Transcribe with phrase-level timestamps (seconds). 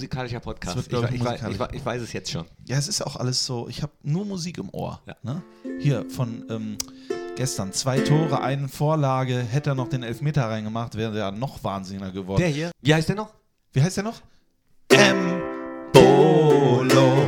[0.00, 0.90] musikalischer Podcast.
[0.90, 1.58] Wird, ich, ich, musikalisch.
[1.72, 2.46] ich, ich weiß es jetzt schon.
[2.66, 5.02] Ja, es ist auch alles so, ich habe nur Musik im Ohr.
[5.06, 5.14] Ja.
[5.22, 5.42] Ne?
[5.78, 6.78] Hier von ähm,
[7.36, 12.12] gestern, zwei Tore, eine Vorlage, hätte er noch den Elfmeter reingemacht, wäre er noch wahnsinniger
[12.12, 12.40] geworden.
[12.40, 12.70] Der hier.
[12.80, 13.34] Wie heißt der noch?
[13.72, 14.22] Wie heißt der noch?
[14.88, 17.19] Embolo, Embolo,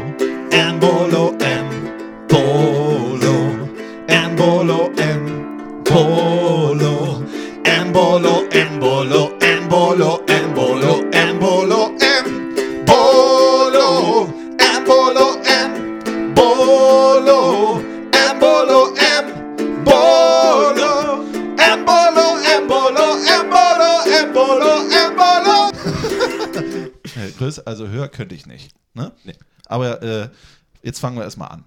[28.22, 28.70] könnte ich nicht.
[28.94, 29.10] Ne?
[29.24, 29.34] Nee.
[29.66, 30.28] Aber äh,
[30.84, 31.64] jetzt fangen wir erstmal an.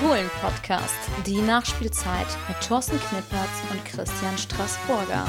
[0.00, 5.24] Fohlen-Podcast, die Nachspielzeit mit Thorsten Knippertz und Christian Straßburger.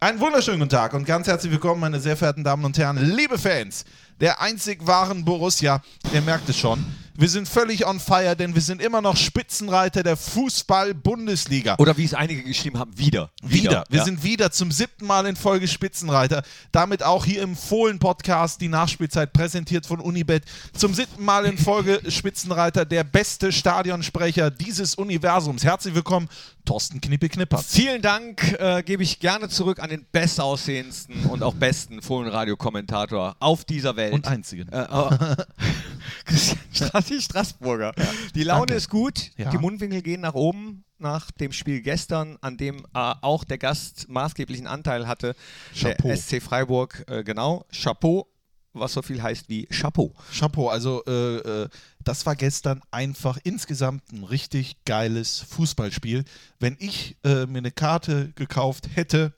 [0.00, 3.38] Einen wunderschönen guten Tag und ganz herzlich willkommen, meine sehr verehrten Damen und Herren, liebe
[3.38, 3.86] Fans
[4.20, 5.80] der einzig wahren Borussia.
[6.12, 6.84] Ihr merkt es schon,
[7.20, 11.76] wir sind völlig on fire, denn wir sind immer noch Spitzenreiter der Fußball-Bundesliga.
[11.78, 13.30] Oder wie es einige geschrieben haben, wieder.
[13.42, 13.84] Wieder.
[13.90, 14.04] Wir ja.
[14.06, 16.42] sind wieder zum siebten Mal in Folge Spitzenreiter.
[16.72, 20.44] Damit auch hier im Fohlen-Podcast die Nachspielzeit präsentiert von Unibet.
[20.74, 25.62] Zum siebten Mal in Folge Spitzenreiter, der beste Stadionsprecher dieses Universums.
[25.62, 26.30] Herzlich willkommen,
[26.64, 27.58] Thorsten Knippe-Knipper.
[27.58, 33.64] Vielen Dank, äh, gebe ich gerne zurück an den bestaussehendsten und auch besten Fohlenradio-Kommentator auf
[33.64, 34.12] dieser Welt.
[34.12, 34.68] Und einzigen.
[34.72, 35.10] Äh, oh.
[36.24, 37.92] Christian Strassi Straßburger.
[38.34, 38.74] Die Laune Danke.
[38.74, 39.50] ist gut, Ja.
[39.50, 44.08] die Mundwinkel gehen nach oben nach dem Spiel gestern, an dem äh, auch der Gast
[44.08, 45.34] maßgeblichen Anteil hatte.
[45.74, 46.08] Chapeau.
[46.08, 47.64] Der SC Freiburg, äh, genau.
[47.72, 48.26] Chapeau,
[48.72, 50.14] was so viel heißt wie Chapeau.
[50.32, 51.68] Chapeau, also äh, äh,
[52.04, 56.24] das war gestern einfach insgesamt ein richtig geiles Fußballspiel.
[56.58, 59.34] Wenn ich äh, mir eine Karte gekauft hätte,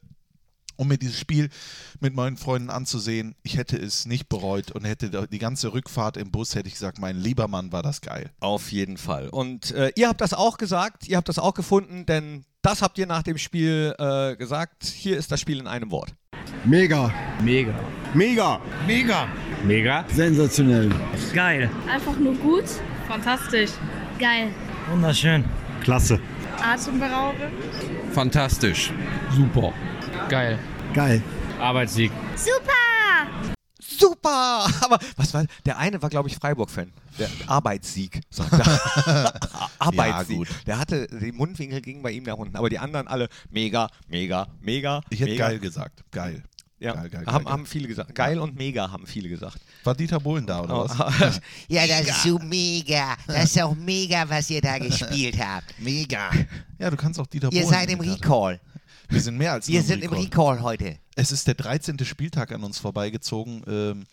[0.76, 1.48] um mir dieses Spiel
[2.00, 6.30] mit meinen Freunden anzusehen, ich hätte es nicht bereut und hätte die ganze Rückfahrt im
[6.30, 8.30] Bus, hätte ich gesagt, mein lieber Mann, war das geil.
[8.40, 9.28] Auf jeden Fall.
[9.28, 12.98] Und äh, ihr habt das auch gesagt, ihr habt das auch gefunden, denn das habt
[12.98, 14.84] ihr nach dem Spiel äh, gesagt.
[14.84, 16.14] Hier ist das Spiel in einem Wort.
[16.64, 17.12] Mega.
[17.42, 17.74] Mega.
[18.14, 18.60] Mega.
[18.86, 19.26] Mega.
[19.64, 20.04] Mega.
[20.14, 20.90] Sensationell.
[21.34, 21.68] Geil.
[21.88, 22.64] Einfach nur gut.
[23.08, 23.70] Fantastisch.
[24.18, 24.48] Geil.
[24.88, 25.44] Wunderschön.
[25.82, 26.20] Klasse.
[26.62, 27.52] Atemberaubend.
[28.12, 28.92] Fantastisch.
[29.34, 29.72] Super.
[30.28, 30.58] Geil.
[30.94, 31.20] Geil.
[31.58, 32.12] Arbeitssieg.
[32.36, 32.72] Super!
[33.80, 34.66] Super!
[34.82, 36.92] Aber was war, der eine war, glaube ich, Freiburg-Fan.
[37.18, 38.52] Der Arbeitssieg, sagt
[39.06, 39.32] er.
[39.78, 40.30] Arbeitssieg.
[40.30, 40.48] Ja, gut.
[40.66, 44.46] Der hatte, die Mundwinkel gingen bei ihm nach unten, aber die anderen alle mega, mega,
[44.60, 45.02] mega.
[45.10, 45.48] Ich hätte mega.
[45.48, 46.04] geil gesagt.
[46.10, 46.42] Geil.
[46.82, 48.14] Ja, Geil, geil, haben, geil, haben viele gesagt.
[48.14, 49.58] Geil und mega haben viele gesagt.
[49.84, 51.40] War Dieter Bohlen da oder Oh, was?
[51.68, 53.16] Ja, das ist so mega.
[53.26, 55.74] Das ist auch mega, was ihr da gespielt habt.
[55.78, 56.30] Mega.
[56.78, 57.72] Ja, du kannst auch Dieter Ihr Bohlen.
[57.74, 58.00] seid im.
[58.00, 58.60] Recall.
[59.08, 60.98] Wir sind mehr als Wir sind im Recall heute.
[61.14, 62.02] Es ist der 13.
[62.04, 64.04] Spieltag an uns vorbeigezogen ähm,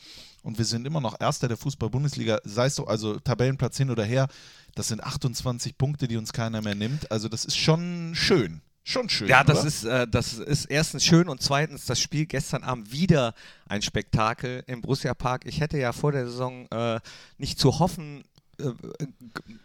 [0.43, 4.03] und wir sind immer noch Erster der Fußball-Bundesliga, sei es so, also Tabellenplatz hin oder
[4.03, 4.27] her.
[4.75, 7.09] Das sind 28 Punkte, die uns keiner mehr nimmt.
[7.11, 8.61] Also das ist schon schön.
[8.83, 9.27] Schon schön.
[9.27, 9.67] Ja, das oder?
[9.67, 13.33] ist, äh, das ist erstens schön und zweitens das Spiel gestern Abend wieder
[13.67, 15.45] ein Spektakel im Borussia Park.
[15.45, 16.99] Ich hätte ja vor der Saison äh,
[17.37, 18.23] nicht zu hoffen
[18.59, 18.71] äh,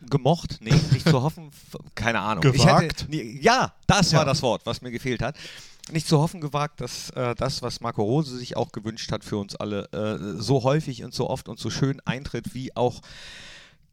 [0.08, 1.50] gemocht, nee, nicht zu hoffen,
[1.94, 2.44] keine Ahnung.
[2.52, 3.06] Ich Gewagt?
[3.08, 4.24] hätte, ja, das war Ja.
[4.26, 5.36] das Wort, was mir gefehlt hat.
[5.90, 9.36] Nicht zu hoffen gewagt, dass äh, das, was Marco Rose sich auch gewünscht hat für
[9.36, 13.00] uns alle, äh, so häufig und so oft und so schön eintritt, wie auch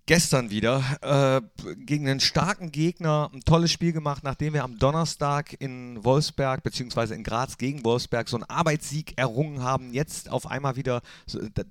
[0.05, 1.41] gestern wieder äh,
[1.85, 7.15] gegen einen starken Gegner ein tolles Spiel gemacht, nachdem wir am Donnerstag in Wolfsberg beziehungsweise
[7.15, 9.93] in Graz gegen Wolfsberg so einen Arbeitssieg errungen haben.
[9.93, 11.01] Jetzt auf einmal wieder,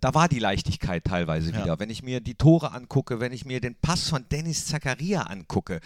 [0.01, 1.63] da, war die Leichtigkeit teilweise Ja.
[1.63, 1.79] wieder.
[1.81, 5.81] Wenn ich mir die Tore angucke, wenn ich mir den Pass von Dennis Zakaria angucke,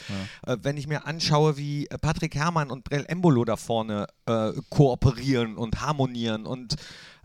[0.46, 4.52] äh, wenn ich mir anschaue, wie äh, Patrick Herrmann und Brell Embolo da vorne äh,
[4.70, 6.76] kooperieren und harmonieren und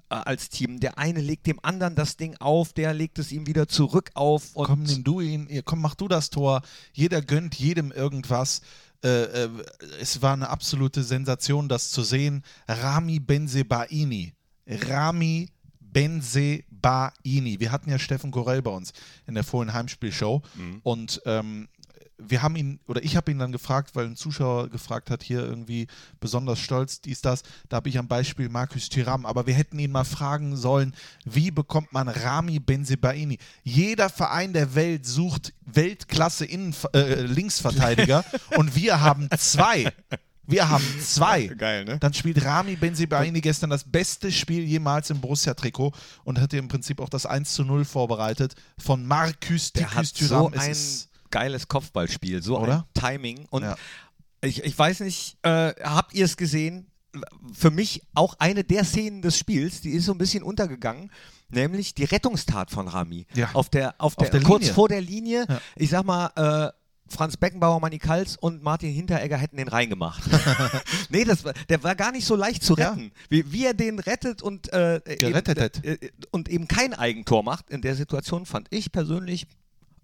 [0.10, 0.80] als Team.
[0.80, 4.56] Der eine legt dem anderen das Ding auf, der legt es ihm wieder zurück auf.
[4.56, 6.62] Und komm, nimm du ihn, komm, mach du das Tor.
[6.94, 8.62] Jeder gönnt jedem irgendwas.
[9.04, 9.50] Äh, äh,
[10.02, 12.44] es war eine absolute Sensation, das zu sehen.
[12.68, 14.34] Rami Benzebaini.
[14.68, 15.50] Rami
[15.80, 17.60] Benzebaini.
[17.60, 18.94] Wir hatten ja Steffen Gorell bei uns
[19.26, 20.42] in der vorigen Heimspielshow
[20.84, 21.68] und ähm,
[22.20, 25.40] wir haben ihn, oder ich habe ihn dann gefragt, weil ein Zuschauer gefragt hat, hier
[25.40, 25.88] irgendwie
[26.20, 27.44] besonders stolz, dies, das.
[27.70, 30.94] Da habe ich am Beispiel Markus Thuram, aber wir hätten ihn mal fragen sollen,
[31.26, 33.38] wie bekommt man Rami Benzebaini?
[33.64, 38.24] Jeder Verein der Welt sucht Weltklasse Innenv äh, Linksverteidiger
[38.58, 39.92] und wir haben zwei.
[40.46, 41.46] Wir haben zwei.
[41.46, 42.00] Geil, ne?
[42.00, 45.94] Dann spielt Rami Benzebaini gestern das beste Spiel jemals im Borussia-Trikot
[46.24, 50.28] und hat im Prinzip auch das 1 zu 0 vorbereitet von Marcus Der hat Tikus
[50.30, 50.54] so Thuram.
[50.54, 52.86] Es ein ist- geiles Kopfballspiel, so Oder?
[52.96, 53.46] ein Timing.
[53.50, 53.76] Und Ja.
[54.42, 56.86] ich, ich weiß nicht, äh, habt ihr es gesehen?
[57.54, 61.10] für mich auch eine der Szenen des Spiels, die ist so ein bisschen untergegangen,
[61.50, 63.26] nämlich die Rettungstat von Rami.
[63.34, 63.50] Ja.
[63.54, 64.74] Auf der, auf der, Auf der kurz Linie.
[64.76, 65.60] vor der Linie, Ja.
[65.76, 66.72] ich sag mal, äh,
[67.12, 70.22] Franz Beckenbauer, Manni Kals und Martin Hinteregger hätten den reingemacht.
[71.10, 72.92] nee, das war, der war gar nicht so leicht zu Ja.
[72.92, 73.12] retten.
[73.28, 75.84] Wie, wie er den rettet und, äh, Gerettet eben, hat.
[75.84, 79.48] äh, und eben kein Eigentor macht in der Situation, fand ich persönlich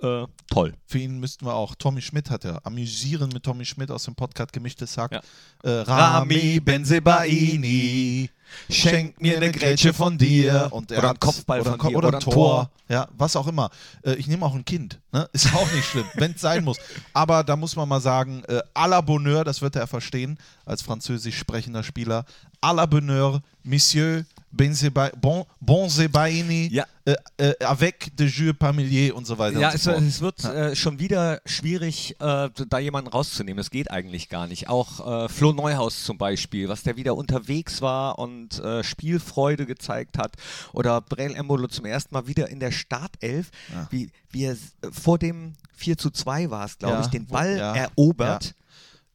[0.02, 0.74] äh, toll.
[0.88, 4.16] Für ihn müssten wir auch, Tommy Schmidt hat ja, amüsieren mit Tommy Schmidt aus dem
[4.16, 5.12] Podcast Gemischtes Hack.
[5.12, 5.22] Ja.
[5.64, 8.30] Äh, Rami Benzebaini,
[8.70, 10.70] schenk mir eine Grätsche von dir.
[10.72, 12.70] Und er Oder ein hat- Kopfball oder von Ko- dir, oder oder ein ein Tor.
[12.90, 13.70] Ja, was auch immer.
[14.04, 15.00] Äh, ich nehme auch ein Kind.
[15.12, 15.28] Ne?
[15.34, 16.78] Ist auch nicht schlimm, wenn es sein muss.
[17.14, 20.82] Aber da muss man mal sagen, äh, à la Bonheur, das wird er verstehen, als
[20.82, 22.26] französisch sprechender Spieler.
[22.62, 24.26] À la Bonheur, Monsieur
[24.56, 26.86] Benzeba- Bon, Bonzebaini, Ja.
[27.06, 30.02] äh, äh, avec de jeu familier und so weiter Ja, es, so fort.
[30.04, 33.58] es wird äh, schon wieder schwierig, äh, da jemanden rauszunehmen.
[33.58, 34.70] Das geht eigentlich gar nicht.
[34.70, 40.18] Auch äh, Flo Neuhaus zum Beispiel, was der wieder unterwegs war und äh, Spielfreude gezeigt
[40.18, 40.34] hat.
[40.74, 43.52] Oder Brel Embolo zum ersten Mal wieder in der Startelf,
[43.90, 44.58] wie, wie er
[44.92, 48.56] vor dem 4 zu 2 war es, glaube Ja, ich, den Ball ja, erobert.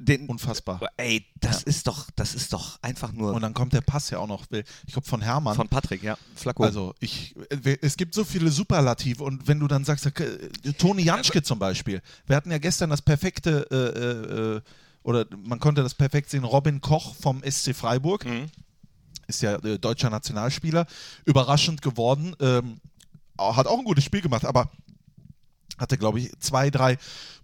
[0.02, 0.80] Den, Unfassbar.
[0.96, 4.18] ey, das ist doch, das ist doch einfach nur Und dann kommt der Pass ja
[4.18, 5.54] auch noch, ich glaube von Hermann.
[5.54, 6.16] von Patrick, ja.
[6.34, 6.64] Flacco.
[6.64, 11.02] also ich, äh, es gibt so viele Superlative und wenn du dann sagst, äh, Toni
[11.02, 14.60] Janschke zum Beispiel, wir hatten ja gestern das perfekte, äh, äh,
[15.02, 18.24] oder man konnte das perfekt sehen, Robin Koch vom SC Freiburg,
[19.26, 20.86] ist ja äh, deutscher Nationalspieler,
[21.26, 22.80] überraschend geworden, ähm,
[23.38, 24.70] hat auch ein gutes Spiel gemacht, aber
[25.80, 26.98] hatte, glaube ich, zwei, drei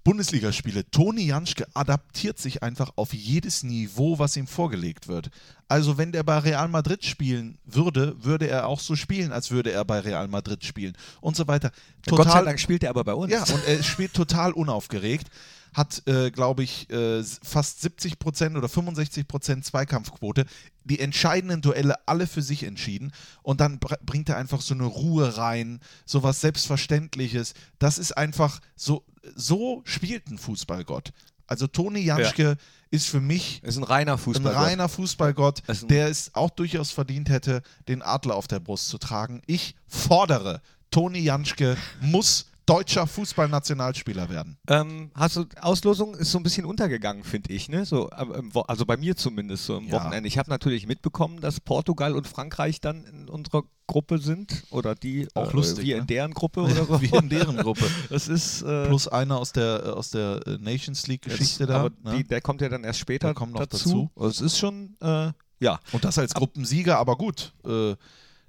[0.05, 0.89] Bundesligaspiele.
[0.91, 5.31] Toni Janschke adaptiert sich einfach auf jedes Niveau, was ihm vorgelegt wird.
[5.67, 9.73] Also, wenn der bei Real Madrid spielen würde, würde er auch so spielen, als würde
[9.73, 11.73] er bei Real Madrid spielen und so weiter.
[12.07, 13.33] Gott sei Dank spielt er aber bei uns.
[13.33, 15.27] Ja, und er spielt total unaufgeregt.
[15.77, 20.47] Hat, äh, glaube ich, äh, fast 70 Prozent oder 65 Prozent Zweikampfquote.
[20.85, 23.13] Die entscheidenden Duelle alle für sich entschieden.
[23.43, 27.53] Und dann br bringt er einfach so eine Ruhe rein, so was Selbstverständliches.
[27.79, 31.13] Das ist einfach so, so spielt ein Fußballgott.
[31.47, 32.57] Also Toni Janschke
[32.91, 34.55] ist für mich ist ein reiner ein Fußball.
[34.55, 38.89] reiner Fußballgott, ist ein- der es auch durchaus verdient hätte, den Adler auf der Brust
[38.89, 39.43] zu tragen.
[39.47, 44.59] Ich fordere, Toni Janschke muss deutscher Fußballnationalspieler werden.
[44.69, 47.85] Ähm, hast du, Auslosung ist so ein bisschen untergegangen, finde ich, ne?
[47.85, 49.93] So, also bei mir zumindest so am Ja.
[49.95, 50.27] Wochenende.
[50.27, 55.29] Ich habe natürlich mitbekommen, dass Portugal und Frankreich dann in unserer Gruppe sind oder die
[55.35, 56.01] Auch äh, lustig, wir ne?
[56.03, 57.01] in deren Gruppe oder so.
[57.01, 57.89] Wie in deren Gruppe.
[58.11, 61.81] Das ist äh, Plus einer aus der, äh, aus der äh, Nations League-Geschichte da.
[61.81, 62.17] aber ne?
[62.19, 64.11] die, der kommt ja dann erst später Der kommt noch dazu.
[64.17, 65.79] Also Es ist schon äh, ja.
[65.93, 67.53] Und das als Gruppensieger, aber gut.
[67.65, 67.95] Äh,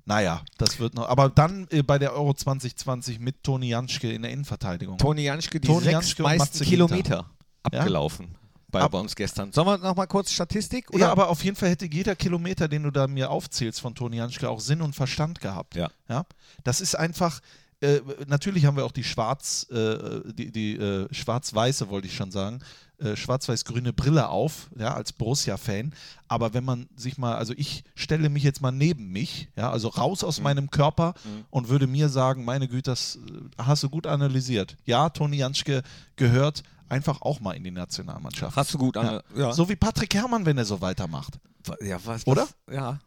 [0.07, 1.07] naja, das wird noch.
[1.09, 4.97] Aber dann äh, bei der Euro 2020 mit Toni Janschke in der Innenverteidigung.
[4.97, 6.63] Toni Janschke die Toni sechs Janschke meisten.
[6.63, 7.29] Kilometer
[7.61, 8.35] abgelaufen
[8.69, 9.51] bei, Ab- uns gestern.
[9.51, 10.89] Sollen wir noch mal kurz Statistik?
[10.91, 10.99] Oder?
[10.99, 14.15] Ja, aber auf jeden Fall hätte jeder Kilometer, den du da mir aufzählst von Toni
[14.17, 15.75] Janschke, auch Sinn und Verstand gehabt.
[15.75, 15.89] Ja.
[16.07, 16.25] ja?
[16.63, 17.41] Das ist einfach.
[17.79, 22.31] Äh, natürlich haben wir auch die schwarz, äh, die, die äh, schwarz-weiße, wollte ich schon
[22.31, 22.59] sagen,
[22.99, 25.93] äh, schwarz-weiß-grüne Brille auf, ja, als Borussia-Fan.
[26.27, 29.87] Aber wenn man sich mal, also ich stelle mich jetzt mal neben mich, ja, also
[29.89, 30.27] raus Mhm.
[30.27, 31.13] aus meinem Körper
[31.51, 34.75] und würde mir sagen, meine Güte, das äh, hast du gut analysiert.
[34.85, 35.83] Ja, Toni Janschke
[36.15, 38.55] gehört einfach auch mal in die Nationalmannschaft.
[38.55, 39.21] Hast du gut an.
[39.35, 39.51] Ja.
[39.53, 41.37] So wie Patrick Herrmann, wenn er so weitermacht.
[41.81, 42.47] ja was, Oder?
[42.65, 42.99] Was, ja.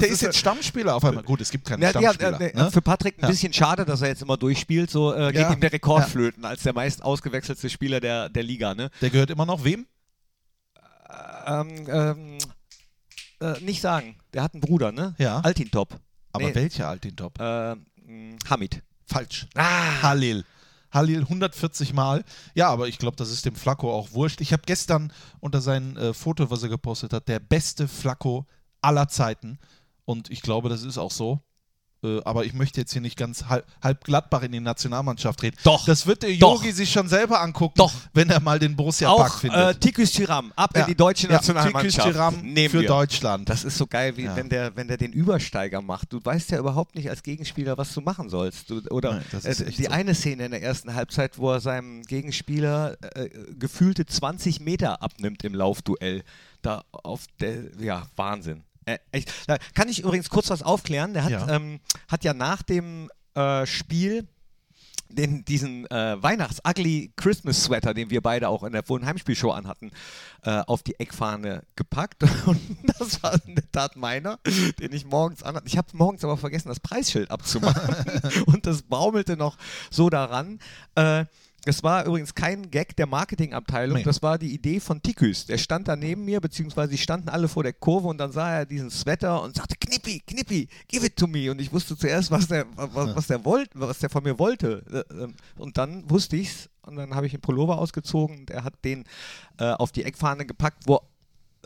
[0.00, 1.22] Der ist jetzt Stammspieler auf einmal.
[1.22, 2.40] Gut, es gibt keine Ja, ja, Stammspieler.
[2.40, 2.70] äh, ne?
[2.70, 3.28] Für Patrick ein Ja.
[3.28, 4.90] bisschen schade, dass er jetzt immer durchspielt.
[4.90, 5.52] So äh, geht Ja.
[5.52, 6.06] ihm der Rekord Ja.
[6.06, 8.74] flöten als der meist ausgewechselte Spieler der, der Liga.
[8.74, 8.90] Ne?
[9.00, 9.86] Der gehört immer noch wem?
[11.46, 12.38] Ähm, ähm,
[13.40, 14.16] äh, nicht sagen.
[14.32, 15.14] Der hat einen Bruder, ne?
[15.18, 15.40] Ja.
[15.40, 15.98] Altintop.
[16.32, 16.54] Aber Nee.
[16.54, 17.38] welcher Altintop?
[17.40, 18.82] Äh, mh, Hamid.
[19.06, 19.46] Falsch.
[19.56, 20.44] Ah, Halil.
[20.92, 22.24] Halil 140 Mal.
[22.54, 24.40] Ja, aber ich glaube, das ist dem Flacco auch wurscht.
[24.40, 28.46] Ich habe gestern unter sein äh, Foto, was er gepostet hat, der beste Flacco
[28.82, 29.58] aller Zeiten.
[30.04, 31.40] Und ich glaube, das ist auch so.
[32.02, 35.58] Äh, aber ich möchte jetzt hier nicht ganz halb, halb Gladbach in die Nationalmannschaft reden.
[35.64, 35.84] Doch.
[35.84, 36.32] Das wird der.
[36.34, 37.92] Yogi sich schon selber angucken, Doch.
[38.14, 39.58] wenn er mal den Borussia-Park auch findet.
[39.60, 40.50] äh, Tikus Tyram.
[40.56, 42.08] Ab in die deutsche Ja, Nationalmannschaft.
[42.08, 42.88] Tikus Nehmen für wir.
[42.88, 43.50] Deutschland.
[43.50, 44.34] Das ist so geil, wie Ja.
[44.34, 46.10] wenn, der, wenn der den Übersteiger macht.
[46.12, 48.70] Du weißt ja überhaupt nicht als Gegenspieler, was du machen sollst.
[48.70, 49.90] Du, oder Nein, äh, die so.
[49.90, 55.44] eine Szene in der ersten Halbzeit, wo er seinem Gegenspieler äh, gefühlte 20 Meter abnimmt
[55.44, 56.22] im Laufduell.
[56.62, 58.62] Da auf der, ja, Wahnsinn.
[58.84, 59.32] Äh, echt.
[59.46, 61.14] Da kann ich übrigens kurz was aufklären.
[61.14, 61.48] Der hat Ja.
[61.48, 64.26] Ähm, hat ja nach dem äh, Spiel
[65.12, 69.90] den, diesen äh, Weihnachts-Ugly Christmas Sweater, den wir beide auch in der vorhin Heimspielshow anhatten,
[70.42, 72.22] äh, auf die Eckfahne gepackt.
[72.46, 72.60] Und
[72.98, 74.38] das war in der Tat meiner,
[74.78, 75.66] den ich morgens anhatte.
[75.66, 77.94] Ich habe morgens aber vergessen, das Preisschild abzumachen.
[78.46, 79.56] Und das baumelte noch
[79.90, 80.58] so daran.
[80.94, 81.24] Äh,
[81.64, 84.02] Das war übrigens kein Gag der Marketingabteilung, Nee.
[84.02, 85.44] das war die Idee von Tiküs.
[85.46, 88.50] Der stand da neben mir, beziehungsweise die standen alle vor der Kurve und dann sah
[88.60, 91.50] er diesen Sweater und sagte, Knippi, Knippi, give it to me.
[91.50, 94.82] Und ich wusste zuerst, was der, was, was der wollte, was der von mir wollte.
[95.10, 98.64] Äh, ähm, Und dann wusste ich's und dann habe ich den Pullover ausgezogen und er
[98.64, 99.04] hat den
[99.58, 101.00] äh, auf die Eckfahne gepackt, wo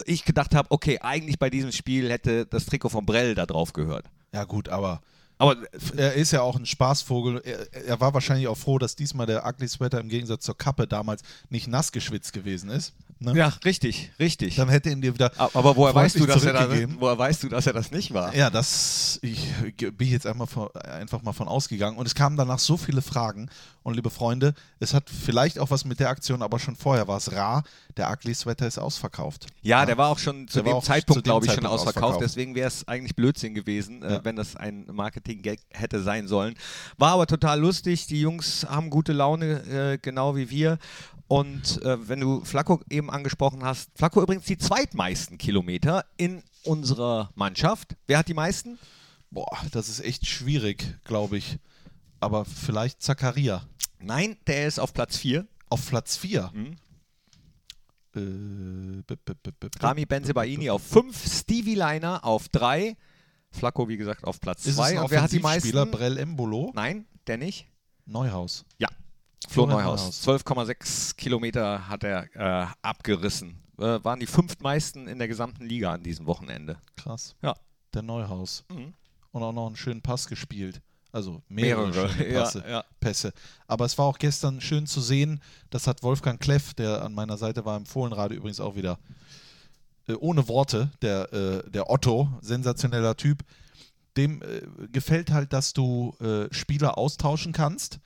[0.07, 3.73] ich gedacht habe, okay, eigentlich bei diesem Spiel hätte das Trikot von Brell da drauf
[3.73, 4.07] gehört.
[4.33, 5.01] Ja, gut, aber
[5.39, 5.57] Aber
[5.97, 7.43] er ist ja auch ein Spaßvogel.
[7.45, 10.87] Er, er war wahrscheinlich auch froh, dass diesmal der Ugly Sweater im Gegensatz zur Kappe
[10.87, 12.95] damals nicht nass geschwitzt gewesen ist.
[13.21, 13.37] Ne?
[13.37, 14.57] ja, richtig, richtig.
[14.57, 15.33] Dann hätte ihn dir wieder.
[15.39, 16.97] Aber woher weißt, du, dass er da, zurückgegeben.
[16.99, 18.35] woher weißt du, dass er das nicht war?
[18.35, 21.97] Ja, das ich, bin ich jetzt einmal von, einfach mal von ausgegangen.
[21.97, 23.49] Und es kamen danach so viele Fragen.
[23.83, 27.19] Und liebe Freunde, es hat vielleicht auch was mit der Aktion, aber schon vorher war
[27.19, 27.65] es rar.
[27.97, 29.47] Der Ugly Sweater ist ausverkauft.
[29.63, 32.05] Ja, der war auch schon zu Der dem Zeitpunkt, glaube ich, schon Zeitpunkt ausverkauft.
[32.05, 32.25] ausverkauft.
[32.25, 34.25] Deswegen wäre es eigentlich Blödsinn gewesen, äh, Ja.
[34.25, 36.55] wenn das ein Marketing-Gag hätte sein sollen.
[36.99, 38.07] War aber total lustig.
[38.07, 40.79] Die Jungs haben gute Laune, äh, genau wie wir.
[41.27, 47.31] Und äh, wenn du Flacco eben angesprochen hast, Flacco übrigens die zweitmeisten Kilometer in unserer
[47.35, 47.97] Mannschaft.
[48.07, 48.79] Wer hat die meisten?
[49.31, 51.59] Boah, das ist echt schwierig, glaube ich.
[52.21, 53.67] Aber vielleicht Zakaria.
[53.99, 55.47] Nein, der ist auf Platz 4.
[55.71, 56.51] Auf Platz 4.
[56.55, 56.77] Mhm.
[58.17, 62.97] Äh, b- b- b- b- Rami Benzebaini auf 5, Stevie Leiner auf 3,
[63.51, 64.85] Flacco, wie gesagt, auf Platz Ist es 2.
[64.85, 65.91] ein Und wer hat die meisten?
[65.91, 66.71] Brell Embolo?
[66.75, 67.67] Nein, der nicht.
[68.07, 68.65] Neuhaus.
[68.79, 68.89] Ja,
[69.49, 70.27] Flo Neuhaus.
[70.27, 73.63] 12,6 Kilometer hat er äh, abgerissen.
[73.79, 76.79] Äh, waren die fünftmeisten in der gesamten Liga an diesem Wochenende.
[76.97, 77.35] Krass.
[77.43, 77.55] Ja.
[77.93, 78.65] Der Neuhaus.
[78.71, 78.95] Mhm.
[79.33, 80.81] Und auch noch einen schönen Pass gespielt.
[81.11, 82.85] Also mehrere, Mehrere, schöne ja, Passe, ja.
[82.99, 83.33] Pässe.
[83.69, 87.37] Aber es war auch gestern schön zu sehen, das hat Wolfgang Kleff, der an meiner
[87.37, 88.99] Seite war im Fohlenradio übrigens auch wieder
[90.09, 93.45] äh, ohne Worte, der, äh, der Otto, sensationeller Typ.
[94.17, 96.15] Dem äh, gefällt halt, dass du
[96.51, 98.01] Spieler austauschen kannst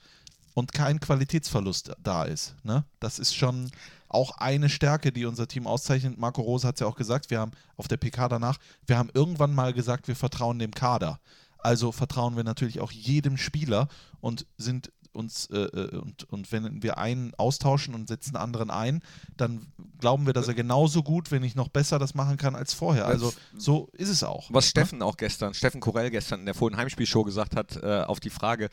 [0.59, 2.53] und kein Qualitätsverlust da ist.
[2.63, 2.83] Ne?
[2.99, 3.71] Das ist schon
[4.09, 6.17] auch eine Stärke, die unser Team auszeichnet.
[6.17, 9.09] Marco Rose hat es ja auch gesagt, wir haben auf der PK danach, wir haben
[9.13, 11.19] irgendwann mal gesagt, wir vertrauen dem Kader.
[11.57, 13.87] Also vertrauen wir natürlich auch jedem Spieler
[14.19, 19.01] und sind uns äh, äh, und, und wenn wir einen austauschen und setzen anderen ein,
[19.37, 19.67] dann
[19.99, 23.05] glauben wir, dass er genauso gut, wenn nicht noch besser das machen kann als vorher.
[23.05, 24.49] Also so ist es auch.
[24.51, 28.19] Was Steffen auch gestern, Steffen Korell gestern in der Fohlen Heimspielshow gesagt hat, äh, auf
[28.19, 28.69] die Frage,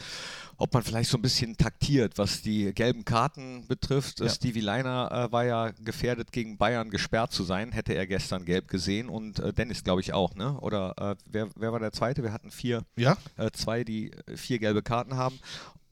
[0.58, 4.20] ob man vielleicht so ein bisschen taktiert, was die gelben Karten betrifft.
[4.20, 4.28] Ja.
[4.28, 8.68] Stevie Leiner äh, war ja gefährdet, gegen Bayern gesperrt zu sein, hätte er gestern gelb
[8.68, 10.58] gesehen und äh, Dennis, glaube ich, auch, ne?
[10.60, 12.22] Oder äh, wer, wer war der Zweite?
[12.22, 13.16] Wir hatten vier, Ja?
[13.36, 15.38] äh, zwei, die äh, vier gelbe Karten haben.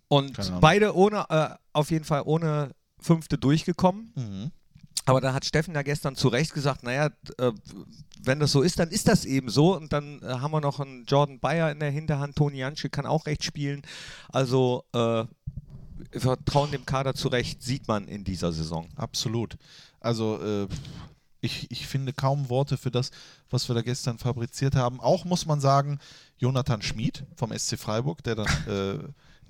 [0.08, 4.12] Und beide ohne, äh, auf jeden Fall ohne fünfte durchgekommen.
[4.14, 4.52] Mhm.
[5.06, 7.52] Aber da hat Steffen ja gestern zu Recht gesagt, naja, äh,
[8.22, 9.76] wenn das so ist, dann ist das eben so.
[9.76, 12.36] Und dann äh, haben wir noch einen Jordan Bayer in der Hinterhand.
[12.36, 13.82] Toni Janschke kann auch recht spielen.
[14.30, 15.24] Also äh,
[16.10, 18.88] wir vertrauen dem Kader zu Recht, sieht man in dieser Saison.
[18.96, 19.56] Absolut.
[20.00, 20.68] Also äh,
[21.40, 23.10] ich, ich finde kaum Worte für das,
[23.50, 25.00] was wir da gestern fabriziert haben.
[25.00, 25.98] Auch muss man sagen,
[26.38, 28.98] Jonathan Schmid vom SC Freiburg, der dann äh,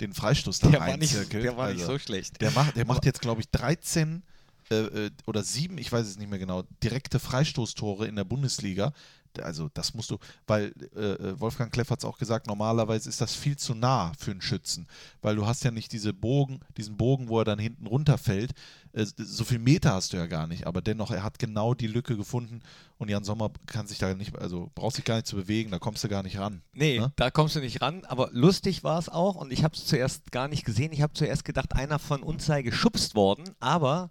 [0.00, 1.44] den Freistoß da Der war nicht, reinzirkelt.
[1.44, 2.40] der war nicht Also, so schlecht.
[2.40, 4.22] Der macht, der macht jetzt, glaube ich, 13
[4.70, 8.92] äh, äh, oder 7, ich weiß es nicht mehr genau, direkte Freistoßtore in der Bundesliga.
[9.42, 13.20] Also das musst du, weil äh, äh, Wolfgang Kleff hat es auch gesagt, normalerweise ist
[13.20, 14.86] das viel zu nah für einen Schützen,
[15.22, 18.52] weil du hast ja nicht diese Bogen, diesen Bogen, wo er dann hinten runterfällt.
[18.94, 21.86] Äh, so viel Meter hast du ja gar nicht, aber dennoch, er hat genau die
[21.88, 22.60] Lücke gefunden
[22.98, 25.78] und Jan Sommer kann sich da nicht, also braucht sich gar nicht zu bewegen, da
[25.78, 26.62] kommst du gar nicht ran.
[26.72, 27.12] Nee, Ne?
[27.16, 30.30] da kommst du nicht ran, aber lustig war es auch und ich habe es zuerst
[30.32, 30.92] gar nicht gesehen.
[30.92, 34.10] Ich habe zuerst gedacht, einer von uns sei geschubst worden, aber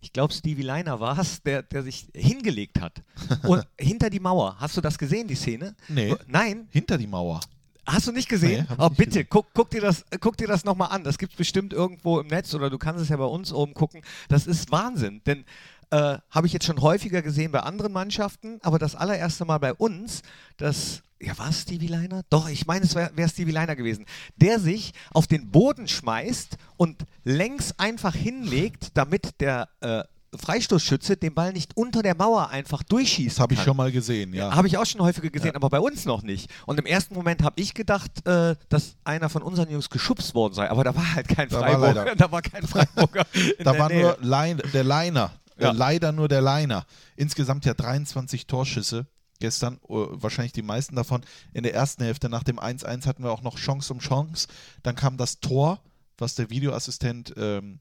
[0.00, 3.02] ich glaube, Stevie Leiner war es, der, der sich hingelegt hat.
[3.44, 4.56] Und hinter die Mauer.
[4.58, 5.76] Hast du das gesehen, die Szene?
[5.88, 6.16] Nee.
[6.26, 7.38] Nein, Hinter die Mauer.
[7.86, 8.66] Hast du nicht gesehen?
[8.68, 9.26] Nee, oh, nicht bitte, gesehen.
[9.28, 11.04] guck, guck dir das, guck dir das nochmal an.
[11.04, 13.74] Das gibt es bestimmt irgendwo im Netz oder du kannst es ja bei uns oben
[13.74, 14.02] gucken.
[14.28, 15.20] Das ist Wahnsinn.
[15.26, 15.44] Denn
[15.90, 19.74] äh, habe ich jetzt schon häufiger gesehen bei anderen Mannschaften, aber das allererste Mal bei
[19.74, 20.22] uns,
[20.56, 22.22] das, ja, war es Stevie Leiner?
[22.30, 26.56] Doch, ich meine, es wäre wär Stevie Leiner gewesen, der sich auf den Boden schmeißt
[26.76, 30.02] und längs einfach hinlegt, damit der äh,
[30.34, 33.36] Freistoßschütze den Ball nicht unter der Mauer einfach durchschießt.
[33.36, 34.54] Das habe ich schon mal gesehen, ja.
[34.54, 36.50] Habe ich auch schon häufiger gesehen, aber bei uns noch nicht.
[36.66, 40.54] Und im ersten Moment habe ich gedacht, äh, dass einer von unseren Jungs geschubst worden
[40.54, 41.94] sei, aber da war halt kein Da war Freiburger.
[42.04, 43.26] leider- da war kein Freiburger.
[43.58, 44.02] Da war Nähe.
[44.02, 45.32] nur Lein, der Liner.
[45.58, 45.70] Ja.
[45.70, 46.86] Äh, leider nur der Liner.
[47.16, 49.06] Insgesamt ja 23 Torschüsse
[49.38, 51.20] gestern, äh, wahrscheinlich die meisten davon.
[51.52, 54.48] In der ersten Hälfte nach dem 1-1 hatten wir auch noch Chance um Chance.
[54.82, 55.80] Dann kam das Tor,
[56.16, 57.80] was der Videoassistent ähm,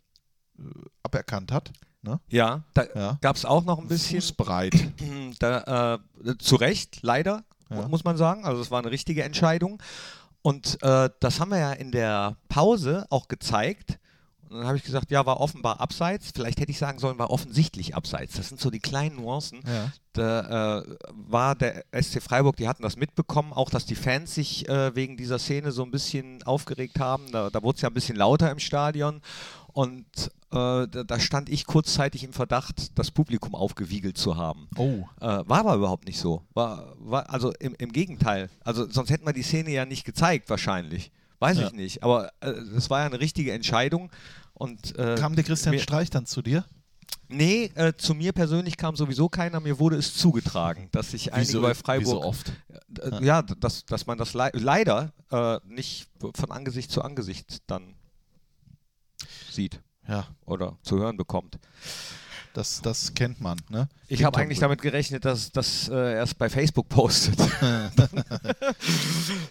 [0.60, 0.64] äh,
[1.04, 1.72] aberkannt hat.
[2.04, 2.20] Ne?
[2.30, 3.18] Ja, da Ja.
[3.22, 4.22] gab es auch noch ein bisschen.
[4.22, 4.74] Fußbreit.
[5.40, 7.88] Da, äh, zu Recht, leider, Ja.
[7.88, 8.46] muss man sagen.
[8.46, 9.82] Also es war eine richtige Entscheidung.
[10.44, 14.00] Und äh, das haben wir ja in der Pause auch gezeigt.
[14.50, 16.32] Und dann habe ich gesagt, ja, war offenbar abseits.
[16.36, 18.34] Vielleicht hätte ich sagen sollen, war offensichtlich abseits.
[18.36, 19.62] Das sind so die kleinen Nuancen.
[19.66, 19.92] Ja.
[20.14, 24.68] Da äh, war der SC Freiburg, die hatten das mitbekommen, auch dass die Fans sich
[24.68, 27.32] äh, wegen dieser Szene so ein bisschen aufgeregt haben.
[27.32, 29.22] Da, da wurde es ja ein bisschen lauter im Stadion.
[29.74, 30.06] Und
[30.52, 34.68] äh, da, stand ich kurzzeitig im Verdacht, das Publikum aufgewiegelt zu haben.
[34.76, 35.06] Oh.
[35.20, 36.44] Äh, war aber überhaupt nicht so.
[36.54, 38.50] War, war, also im, im Gegenteil.
[38.64, 41.12] Also sonst hätten wir die Szene ja nicht gezeigt, wahrscheinlich.
[41.40, 41.68] Weiß Ja.
[41.68, 42.04] ich nicht.
[42.04, 44.12] Aber äh, es war ja eine richtige Entscheidung.
[44.54, 46.66] Und, äh, Kam der Christian Streich dann zu dir?
[47.30, 49.62] Nee, äh, zu mir persönlich kam sowieso keiner.
[49.62, 52.08] Mir wurde es zugetragen, dass sich einige bei Freiburg.
[52.08, 52.52] So oft.
[53.00, 57.96] Äh, ja, dass, dass man das lei leider äh, nicht von Angesicht zu Angesicht dann
[59.52, 61.58] sieht Ja, oder zu hören bekommt.
[62.54, 63.58] das, das kennt man.
[63.70, 63.88] Ne?
[64.08, 67.40] Ich habe eigentlich damit gerechnet, dass das äh, erst bei Facebook postet.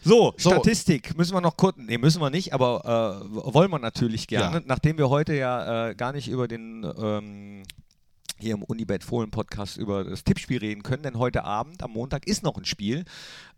[0.05, 0.51] so, So.
[0.51, 4.59] Statistik müssen wir noch kurz, nee, müssen wir nicht, aber äh, wollen wir natürlich gerne,
[4.59, 4.63] Ja.
[4.67, 7.63] nachdem wir heute ja äh, gar nicht über den ähm,
[8.39, 12.27] hier im Unibet Fohlen Podcast über das Tippspiel reden können, denn heute Abend am Montag
[12.27, 13.05] ist noch ein Spiel.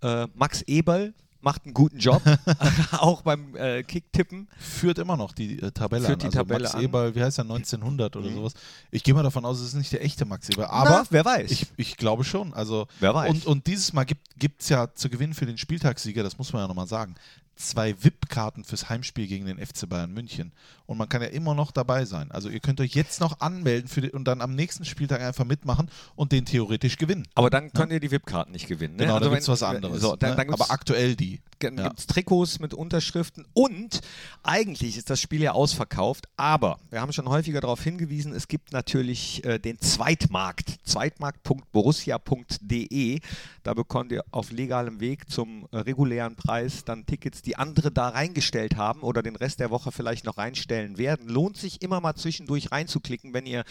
[0.03, 2.23] Äh, Max Eberl macht einen guten Job,
[2.93, 4.49] auch beim äh, Kicktippen.
[4.59, 6.31] Führt immer noch die äh, Tabelle Führt an.
[6.31, 6.81] die Also Tabelle Max an.
[6.81, 6.87] Mhm.
[6.87, 8.55] Eberl, wie heißt er, 1900 oder sowas.
[8.91, 10.67] Ich gehe mal davon aus, es ist nicht der echte Max Eberl.
[10.67, 11.51] Aber Na, wer weiß.
[11.51, 12.55] Ich, ich glaube schon.
[12.55, 13.31] Also, Wer weiß.
[13.31, 16.63] Und, und dieses Mal gibt es ja zu gewinnen für den Spieltagssieger, das muss man
[16.63, 17.15] ja nochmal sagen,
[17.57, 20.53] zwei VIP-Karten fürs Heimspiel gegen den FC Bayern München.
[20.87, 22.31] Und man kann ja immer noch dabei sein.
[22.31, 25.45] Also ihr könnt euch jetzt noch anmelden für die, und dann am nächsten Spieltag einfach
[25.45, 27.27] mitmachen und den theoretisch gewinnen.
[27.35, 28.97] aber dann könnt ihr die VIP-Karten nicht gewinnen.
[28.97, 29.03] Ne?
[29.05, 30.01] Genau, Also da gibt es was anderes.
[30.01, 30.37] So, dann, ne?
[30.37, 31.41] dann Aber aktuell die.
[31.63, 31.89] Ja.
[31.89, 34.01] gibt es Trikots mit Unterschriften und
[34.43, 38.73] eigentlich ist das Spiel ja ausverkauft, aber wir haben schon häufiger darauf hingewiesen, es gibt
[38.73, 43.21] natürlich äh, den Zweitmarkt, zweitmarkt.borussia.de.
[43.63, 48.09] Da bekommt ihr auf legalem Weg zum äh, regulären Preis dann Tickets, die andere da
[48.09, 51.29] reingestellt haben oder den Rest der Woche vielleicht noch reinstellen werden.
[51.29, 53.65] Lohnt sich immer mal zwischendurch reinzuklicken, wenn ihr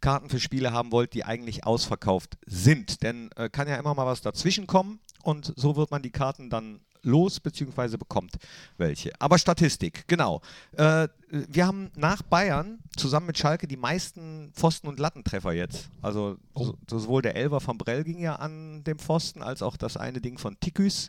[0.00, 3.02] Karten für Spiele haben wollt, die eigentlich ausverkauft sind.
[3.02, 6.50] Denn äh, kann ja immer mal was dazwischen kommen und so wird man die Karten
[6.50, 8.32] dann los beziehungsweise bekommt
[8.76, 9.12] welche.
[9.18, 10.40] Aber Statistik, genau.
[10.72, 15.88] Äh, wir haben nach Bayern zusammen mit Schalke die meisten Pfosten- und Lattentreffer jetzt.
[16.00, 19.96] Also so, sowohl der Elfer von Brell ging ja an dem Pfosten, als auch das
[19.96, 21.08] eine Ding von Tiküs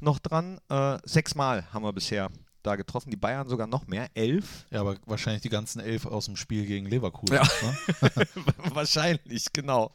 [0.00, 0.58] noch dran.
[0.68, 2.30] Äh, sechsmal haben wir bisher
[2.66, 3.10] da getroffen.
[3.10, 4.66] Die Bayern sogar noch mehr, elf.
[4.70, 7.36] Ja, aber wahrscheinlich die ganzen elf aus dem Spiel gegen Leverkusen.
[7.36, 7.42] Ja.
[7.42, 8.26] Ne?
[8.74, 9.92] Wahrscheinlich, genau.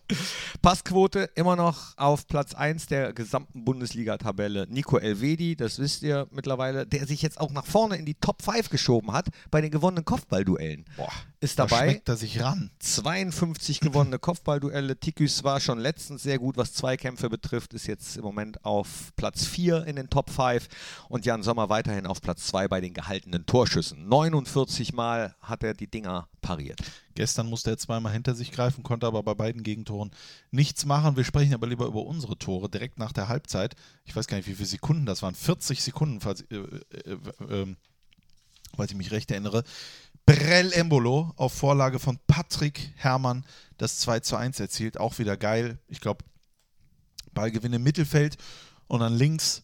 [0.61, 4.67] Passquote immer noch auf Platz 1 der gesamten Bundesliga-Tabelle.
[4.69, 8.41] Nico Elvedi, das wisst ihr mittlerweile, der sich jetzt auch nach vorne in die Top
[8.41, 10.85] 5 geschoben hat bei den gewonnenen Kopfballduellen.
[10.95, 11.89] Boah, Ist da dabei.
[11.89, 12.71] schmeckt er sich ran.
[12.79, 14.99] 52 gewonnene Kopfballduelle.
[14.99, 19.45] Tiküs war schon letztens sehr gut, was Zweikämpfe betrifft, ist jetzt im Moment auf Platz
[19.45, 20.67] 4 in den Top 5
[21.09, 24.07] und Jan Sommer weiterhin auf Platz 2 bei den gehaltenen Torschüssen.
[24.07, 26.79] 49 Mal hat er die Dinger pariert.
[27.15, 30.11] Gestern musste er zweimal hinter sich greifen, konnte aber bei beiden Gegentoren
[30.51, 31.17] nichts machen.
[31.17, 33.75] Wir sprechen aber lieber über unsere Tore direkt nach der Halbzeit.
[34.05, 35.35] Ich weiß gar nicht, wie viele Sekunden das waren.
[35.35, 37.75] 40 Sekunden, falls, äh, äh, äh, äh,
[38.75, 39.63] falls ich mich recht erinnere.
[40.25, 43.45] Brell Embolo auf Vorlage von Patrick Herrmann
[43.77, 44.99] das 2 zu 1 erzielt.
[44.99, 45.79] Auch wieder geil.
[45.87, 46.23] Ich glaube,
[47.33, 48.37] Ballgewinn im Mittelfeld
[48.87, 49.63] und dann links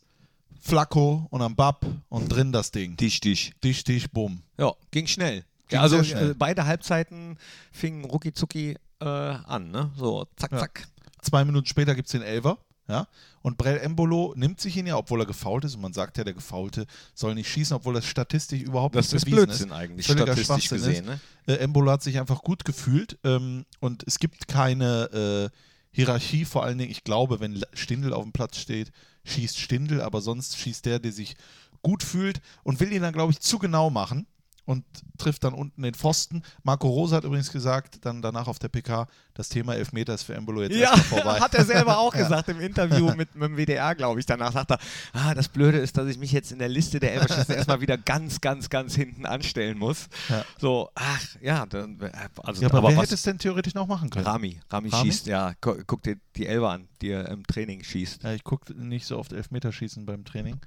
[0.66, 2.98] Flacco und dann Bab und drin das Ding.
[2.98, 3.52] Tisch, Tisch.
[3.62, 4.42] Tisch, Tisch, bumm.
[4.58, 5.44] Ja, ging schnell.
[5.68, 6.32] Ging also schnell.
[6.32, 7.38] äh, beide Halbzeiten
[7.72, 9.92] fingen rucki zucki äh, an, ne?
[9.96, 10.60] So, zack, Ja.
[10.60, 10.88] zack.
[11.22, 12.58] Zwei Minuten später gibt es den Elver.
[12.88, 13.08] Ja?
[13.42, 15.76] Und Brell Embolo nimmt sich ihn ja, obwohl er gefault ist.
[15.76, 19.16] Und man sagt ja, der Gefaulte soll nicht schießen, obwohl das statistisch überhaupt Das nicht
[19.18, 21.06] ist bewiesen Blödsinn eigentlich, Völliger statistisch gesehen, Ist.
[21.06, 21.20] ne?
[21.48, 23.18] Äh, Embolo hat sich einfach gut gefühlt.
[23.24, 25.58] Ähm, und es gibt keine äh,
[25.96, 26.44] Hierarchie.
[26.44, 28.92] Vor allen Dingen, ich glaube, wenn Stindl auf dem Platz steht,
[29.24, 30.02] schießt Stindl.
[30.02, 31.36] Aber sonst schießt der, der sich
[31.82, 34.28] gut fühlt und will ihn dann, glaube ich, zu genau machen.
[34.66, 34.84] Und
[35.20, 36.42] trifft dann unten den Pfosten.
[36.64, 40.34] Marco Rosa hat übrigens gesagt, dann danach auf der PK, das Thema Elfmeter ist für
[40.34, 41.40] Embolo jetzt Ja, erstmal vorbei.
[41.40, 42.24] hat er selber auch Ja.
[42.24, 44.26] gesagt im Interview mit, mit dem WDR, glaube ich.
[44.26, 44.80] Danach sagt er,
[45.14, 47.96] ah, das Blöde ist, dass ich mich jetzt in der Liste der Elferschützen erstmal wieder
[48.00, 50.08] ganz, ganz, ganz hinten anstellen muss.
[50.30, 50.44] Ja.
[50.60, 52.00] So, ach, ja, dann,
[52.44, 54.26] also, Ja, aber, wer was- hätte es denn theoretisch noch machen können?
[54.26, 55.06] Rami, Rami, Rami?
[55.12, 58.24] schießt, ja, gu- guck dir die Elfer an, die er im Training schießt.
[58.24, 60.60] Ja, ich gucke nicht so oft Elfmeterschießen beim Training.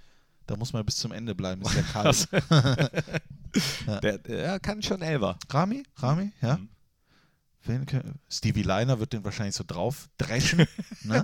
[0.48, 2.06] Da muss man bis zum Ende bleiben, ist ja kalt.
[2.06, 2.26] Also,
[4.00, 5.38] der, der kann schon Elfer.
[5.50, 5.84] Rami?
[5.96, 6.32] Rami?
[6.40, 6.56] Ja?
[6.56, 6.68] Mhm.
[8.30, 10.66] Stevie Liner wird den wahrscheinlich so drauf dreschen.
[11.02, 11.22] ne?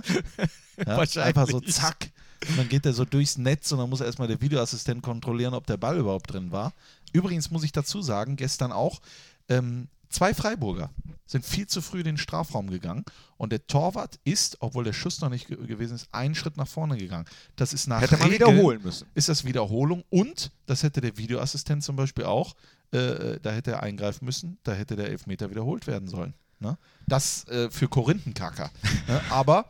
[0.85, 2.11] ja, einfach so zack.
[2.47, 5.65] Und dann geht er so durchs Netz und dann muss erstmal der Videoassistent kontrollieren, ob
[5.65, 6.73] der Ball überhaupt drin war.
[7.11, 9.01] Übrigens muss ich dazu sagen, gestern auch,
[9.49, 10.91] ähm, Zwei Freiburger
[11.25, 13.03] sind viel zu früh in den Strafraum gegangen
[13.37, 16.67] und der Torwart ist, obwohl der Schuss noch nicht ge gewesen ist, einen Schritt nach
[16.67, 17.25] vorne gegangen.
[17.55, 19.07] Das ist nach Hätte man wiederholen müssen.
[19.15, 22.55] Ist das Wiederholung und das hätte der Videoassistent zum Beispiel auch,
[22.91, 26.33] äh, da hätte er eingreifen müssen, da hätte der Elfmeter wiederholt werden sollen.
[26.59, 26.77] Ne?
[27.07, 28.69] Das äh, für Korinthenkacker.
[29.07, 29.21] ne?
[29.29, 29.65] Aber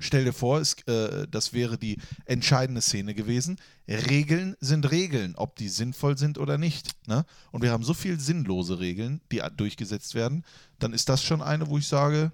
[0.00, 3.58] stell dir vor, es, äh, das wäre die entscheidende Szene gewesen.
[3.88, 6.90] Regeln sind Regeln, ob die sinnvoll sind oder nicht.
[7.06, 7.24] Ne?
[7.52, 10.44] Und wir haben so viel sinnlose Regeln, die durchgesetzt werden,
[10.78, 12.32] dann ist das schon eine, wo ich sage,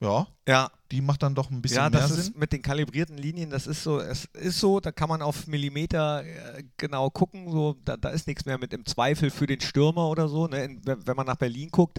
[0.00, 2.20] ja, Ja, die macht dann doch ein bisschen ja, mehr das Sinn.
[2.20, 5.46] ist mit den kalibrierten Linien, das ist so, es ist so, da kann man auf
[5.46, 9.60] Millimeter äh, genau gucken, so, da, da ist nichts mehr mit im Zweifel für den
[9.60, 10.46] Stürmer oder so.
[10.48, 10.64] Ne?
[10.64, 11.98] In, wenn man nach Berlin guckt,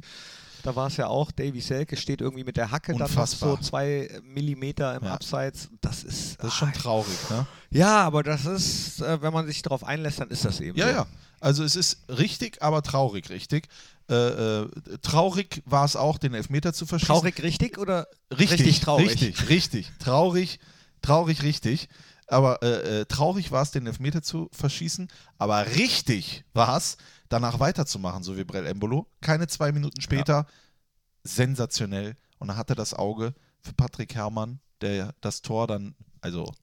[0.68, 3.56] da war es ja auch, Davy Selke steht irgendwie mit der Hacke dann Unfassbar.
[3.56, 5.14] so zwei Millimeter im Ja.
[5.14, 5.70] Abseits.
[5.82, 7.48] Das ist, Das ist schon ah, traurig, ne?
[7.72, 10.88] Ja, aber das ist, äh, wenn man sich darauf einlässt, dann ist das eben Ja,
[10.88, 10.92] so.
[10.94, 11.08] ja.
[11.40, 13.68] Also es ist richtig, aber traurig richtig.
[14.10, 14.68] Äh, äh,
[15.02, 17.14] traurig war es auch, den Elfmeter zu verschießen.
[17.16, 19.10] Traurig richtig oder richtig, richtig traurig?
[19.12, 19.92] Richtig, richtig.
[20.00, 20.60] Traurig,
[21.02, 21.88] traurig, richtig.
[22.28, 25.08] Aber äh, äh, traurig war es, den Elfmeter zu verschießen.
[25.38, 26.98] Aber richtig war es,
[27.30, 29.08] danach weiterzumachen, so wie Brell Embolo.
[29.22, 30.46] Keine zwei Minuten später,
[31.24, 32.16] sensationell.
[32.40, 36.54] Und er das Auge für Patrick Herrmann, der das Tor dann also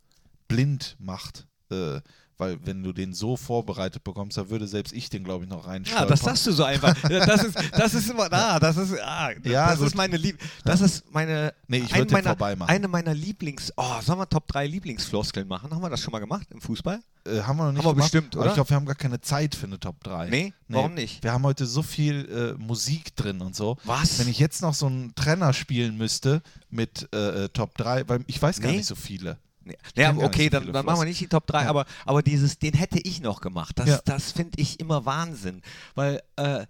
[0.48, 1.46] blind macht.
[1.70, 2.00] Äh,
[2.36, 5.64] weil wenn du den so vorbereitet bekommst, dann würde selbst ich den, glaube ich, noch
[5.64, 6.08] Ja, reinstellen.
[6.08, 6.94] das sagst du so einfach.
[7.08, 8.58] Das ist, das ist immer da.
[8.58, 9.86] Das ist, ah, Ja, das gut.
[9.88, 11.54] ist meine Lieb Das ist meine.
[11.68, 12.68] Nee, ich ein meiner, vorbei machen.
[12.70, 13.72] Eine meiner Lieblings.
[13.76, 15.70] Oh, sollen wir Top 3 Lieblingsfloskeln machen?
[15.70, 17.00] Haben wir das schon mal gemacht im Fußball?
[17.26, 18.50] Äh, haben wir noch nicht Haben gemacht, bestimmt, aber oder?
[18.50, 20.28] Ich glaube, wir haben gar keine Zeit für eine Top 3.
[20.28, 20.52] Nee?
[20.68, 21.22] Warum nicht?
[21.22, 23.78] Wir haben heute so viel äh, Musik drin und so.
[23.84, 24.18] Was?
[24.18, 28.24] Wenn ich jetzt noch so einen Trenner spielen müsste mit äh, äh, Top 3, weil
[28.26, 28.78] ich weiß gar Nee.
[28.78, 29.38] nicht so viele.
[29.64, 29.76] Nee.
[29.96, 31.68] Ja, nicht okay, dann, dann machen wir nicht die Top 3, Ja.
[31.70, 33.78] aber, aber dieses, den hätte ich noch gemacht.
[33.78, 34.00] Das, Ja.
[34.04, 35.62] das finde ich immer Wahnsinn.
[35.94, 36.66] Weil, äh,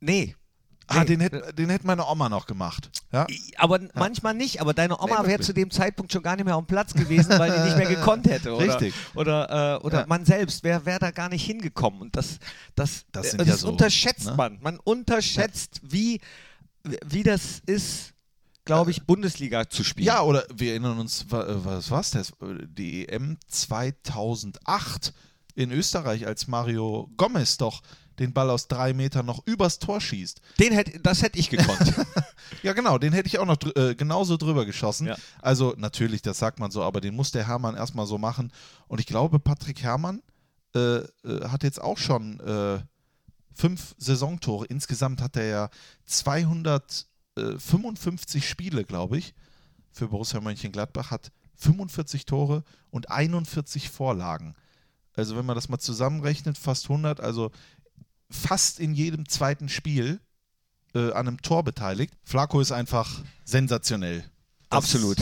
[0.00, 0.36] nee.
[0.86, 1.06] Ah, Nee.
[1.06, 2.90] den hätte den hätt meine Oma noch gemacht.
[3.10, 3.26] Ja?
[3.56, 6.54] Aber manchmal nicht, aber deine Oma Nee, wäre zu dem Zeitpunkt schon gar nicht mehr
[6.56, 8.54] am Platz gewesen, weil die nicht mehr gekonnt hätte.
[8.54, 8.94] Oder, Richtig.
[9.14, 10.06] Oder, äh, oder Ja.
[10.06, 12.00] man selbst wäre wär da gar nicht hingekommen.
[12.02, 12.38] Und das,
[12.74, 14.34] das, Das äh, das ja so, unterschätzt ne?
[14.36, 14.58] man.
[14.60, 16.20] Man unterschätzt, wie,
[17.06, 18.12] wie das ist,
[18.64, 20.06] glaube ich, Bundesliga zu spielen.
[20.06, 22.32] Ja, oder wir erinnern uns, äh, was war's das?
[22.40, 25.12] Die EM 2008
[25.54, 27.82] in Österreich, als Mario Gomez doch
[28.18, 30.40] den Ball aus drei Metern noch übers Tor schießt.
[30.58, 31.94] Den hätt, das hätte ich gekonnt.
[32.62, 35.06] Ja, genau, den hätte ich auch noch dr äh, genauso drüber geschossen.
[35.06, 35.16] Ja.
[35.40, 38.52] Also natürlich, das sagt man so, aber den muss der Hermann erstmal so machen.
[38.86, 40.22] Und ich glaube, Patrick Herrmann
[40.74, 41.04] äh, äh,
[41.48, 42.80] hat jetzt auch schon äh,
[43.52, 44.66] fünf Saisontore.
[44.66, 45.70] Insgesamt hat er ja
[47.36, 49.34] 255 Spiele, glaube ich,
[49.90, 54.54] für Borussia Mönchengladbach, hat 45 Tore und 41 Vorlagen.
[55.16, 57.50] Also wenn man das mal zusammenrechnet, fast 100, also
[58.30, 60.20] fast in jedem zweiten Spiel
[60.94, 62.14] äh, an einem Tor beteiligt.
[62.24, 64.20] Flaco ist einfach sensationell.
[64.70, 65.18] Das, Absolut.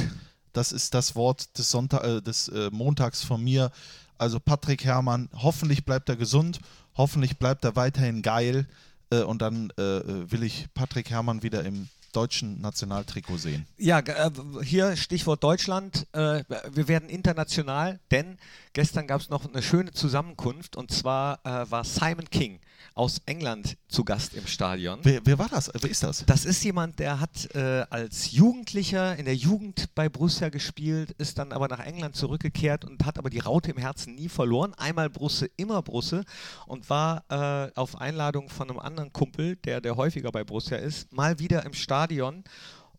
[0.53, 3.70] Das ist das Wort des, Sonntag, äh, des äh, Montags von mir.
[4.18, 6.61] Also Patrick Herrmann, hoffentlich bleibt er gesund,
[6.94, 8.66] hoffentlich bleibt er weiterhin geil
[9.11, 13.66] äh, und dann äh, will ich Patrick Herrmann wieder im deutschen Nationaltrikot sehen.
[13.79, 14.31] Ja, äh,
[14.62, 16.07] hier Stichwort Deutschland.
[16.12, 18.38] Äh, wir werden international, denn
[18.72, 22.61] gestern gab es noch eine schöne Zusammenkunft und zwar äh, war Simon King
[22.94, 24.98] aus England zu Gast im Stadion.
[25.02, 25.70] Wer, wer war das?
[25.81, 26.24] Wer ist das?
[26.26, 31.38] Das ist jemand, der hat äh, als Jugendlicher in der Jugend bei Borussia gespielt, ist
[31.38, 34.74] dann aber nach England zurückgekehrt und hat aber die Raute im Herzen nie verloren.
[34.76, 36.24] Einmal Brusse, immer Brusse
[36.66, 41.12] und war äh, auf Einladung von einem anderen Kumpel, der, der häufiger bei Borussia ist,
[41.12, 42.44] mal wieder im Stadion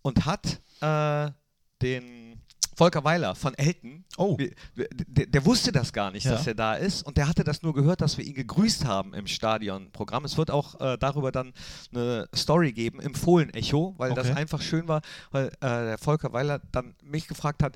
[0.02, 1.32] und hat äh,
[1.82, 2.33] den
[2.76, 4.38] Volker Weiler von Elton, Oh.
[4.76, 6.32] der, der wusste das gar nicht, Ja.
[6.34, 9.14] dass er da ist und der hatte das nur gehört, dass wir ihn gegrüßt haben
[9.14, 10.26] im Stadionprogramm.
[10.26, 11.54] Es wird auch äh, darüber dann
[11.94, 14.38] eine Story geben im Fohlen-Echo, weil das Okay.
[14.40, 17.76] einfach schön war, weil äh, der Volker Weiler dann mich gefragt hat,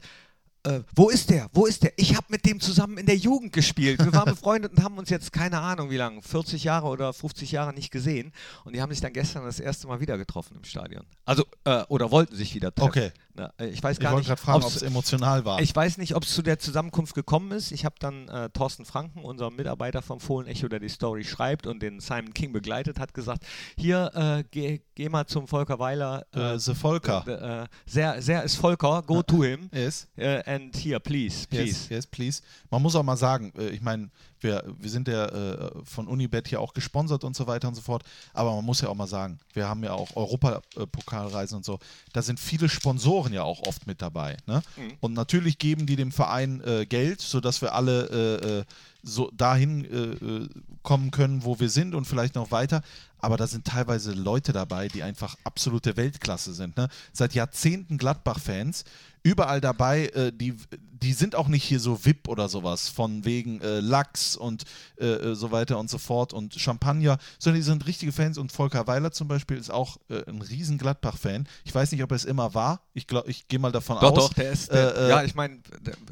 [0.63, 1.47] äh, wo ist der?
[1.53, 1.93] Wo ist der?
[1.97, 4.03] Ich habe mit dem zusammen in der Jugend gespielt.
[4.03, 7.51] Wir waren befreundet und haben uns jetzt keine Ahnung wie lange, 40 Jahre oder 50
[7.51, 8.33] Jahre nicht gesehen.
[8.65, 11.05] Und die haben sich dann gestern das erste Mal wieder getroffen im Stadion.
[11.25, 12.89] Also, äh, oder wollten sich wieder treffen.
[12.89, 13.11] Okay.
[13.39, 15.61] Äh, ich weiß Ich gar wollte nicht, fragen, ob es emotional war.
[15.61, 17.71] ich weiß nicht, ob es zu der Zusammenkunft gekommen ist.
[17.71, 21.81] Ich habe dann äh, Thorsten Franken, unser Mitarbeiter vom Fohlen-Echo, der die Story schreibt und
[21.81, 23.45] den Simon King begleitet, hat gesagt,
[23.77, 26.25] hier, äh, geh, geh mal zum Volker Weiler.
[26.33, 27.23] äh, The Volker.
[27.27, 29.69] äh, äh, sehr, sehr ist Volker, go to him.
[29.73, 30.07] Yes.
[30.15, 31.65] Äh, and here, please, please.
[31.67, 32.41] Yes, yes, please.
[32.69, 36.47] Man muss auch mal sagen, äh, ich meine, wir, wir sind ja äh, von Unibet
[36.47, 39.07] hier auch gesponsert und so weiter und so fort, aber man muss ja auch mal
[39.07, 41.79] sagen, wir haben ja auch Europapokalreisen und so,
[42.13, 44.37] da sind viele Sponsoren ja auch oft mit dabei.
[44.45, 44.61] Ne?
[44.75, 44.93] Mhm.
[44.99, 48.63] Und natürlich geben die dem Verein äh, Geld, sodass wir alle äh, äh,
[49.03, 50.49] so dahin äh, äh,
[50.83, 52.81] kommen können, wo wir sind und vielleicht noch weiter.
[53.19, 56.77] Aber da sind teilweise Leute dabei, die einfach absolute Weltklasse sind.
[56.77, 56.87] Ne?
[57.13, 58.83] Seit Jahrzehnten Gladbach-Fans,
[59.23, 60.55] überall dabei, äh, die,
[61.01, 64.63] die sind auch nicht hier so VIP oder sowas, von wegen äh, Lachs und
[64.99, 68.51] äh, äh, so weiter und so fort und Champagner, sondern die sind richtige Fans und
[68.51, 71.47] Volker Weiler zum Beispiel ist auch äh, ein riesen Gladbach-Fan.
[71.65, 72.81] Ich weiß nicht, ob er es immer war.
[72.93, 74.15] Ich glaube, ich gehe mal davon Doch, aus.
[74.29, 75.59] doch, der ist, der, Äh, äh, ja, ich meine,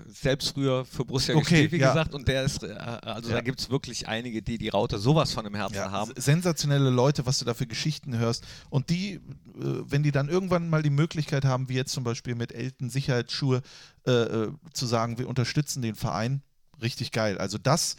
[0.08, 1.90] selbst früher für Borussia Okay, gespielt, wie ja.
[1.90, 3.36] gesagt, und der ist, also Ja.
[3.36, 6.12] da gibt es wirklich einige, die die Raute sowas von im Herzen Ja, haben.
[6.16, 8.44] sensationelle Leute, was du da für Geschichten hörst.
[8.70, 9.20] Und die,
[9.54, 13.62] wenn die dann irgendwann mal die Möglichkeit haben, wie jetzt zum Beispiel mit Elten Sicherheitsschuhe,
[14.08, 16.42] äh, äh, zu sagen, wir unterstützen den Verein,
[16.82, 17.38] richtig geil.
[17.38, 17.98] Also das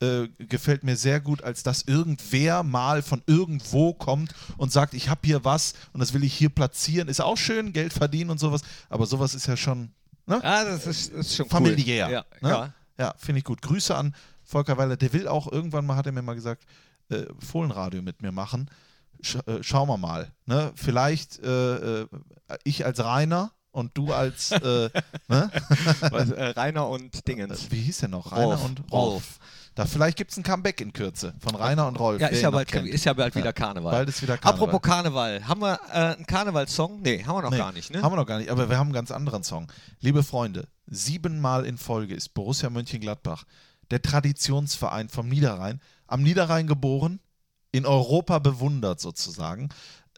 [0.00, 5.08] äh, gefällt mir sehr gut, als dass irgendwer mal von irgendwo kommt und sagt, ich
[5.08, 7.08] habe hier was und das will ich hier platzieren.
[7.08, 9.90] Ist auch schön, Geld verdienen und sowas, aber sowas ist ja schon
[10.26, 10.40] ne?
[10.42, 12.06] Ja, das ist, ist schon familiär.
[12.06, 12.12] Cool.
[12.12, 12.48] Ja, ne?
[12.48, 12.74] ja.
[12.98, 13.60] ja finde ich gut.
[13.60, 14.96] Grüße an Volker Weiler.
[14.96, 16.64] Der will auch irgendwann mal, hat er mir mal gesagt,
[17.08, 18.70] äh, Fohlenradio mit mir machen.
[19.20, 20.30] Sch äh, schauen wir mal.
[20.46, 20.70] Ne?
[20.76, 21.40] Vielleicht
[22.62, 24.90] ich als Rainer und du als äh,
[25.28, 25.50] ne?
[26.10, 27.70] Was, äh, Rainer und Dingens.
[27.70, 28.32] Wie hieß der noch?
[28.32, 28.64] Rainer Rolf.
[28.64, 29.38] und Rolf.
[29.74, 32.20] Da vielleicht gibt es ein Comeback in Kürze von Rainer und Rolf.
[32.20, 33.92] Ja, ist ja, bald, ist ja bald wieder Karneval.
[33.92, 34.68] Bald ist wieder Karneval.
[34.68, 37.00] Apropos Karneval, haben wir äh, einen Karnevalssong?
[37.00, 38.02] Nee, haben wir noch Nee, gar nicht, ne?
[38.02, 39.70] Haben wir noch gar nicht, aber wir haben einen ganz anderen Song.
[40.00, 43.44] Liebe Freunde, siebenmal in Folge ist Borussia Mönchengladbach,
[43.92, 47.20] der Traditionsverein vom Niederrhein, am Niederrhein geboren,
[47.70, 49.68] in Europa bewundert sozusagen,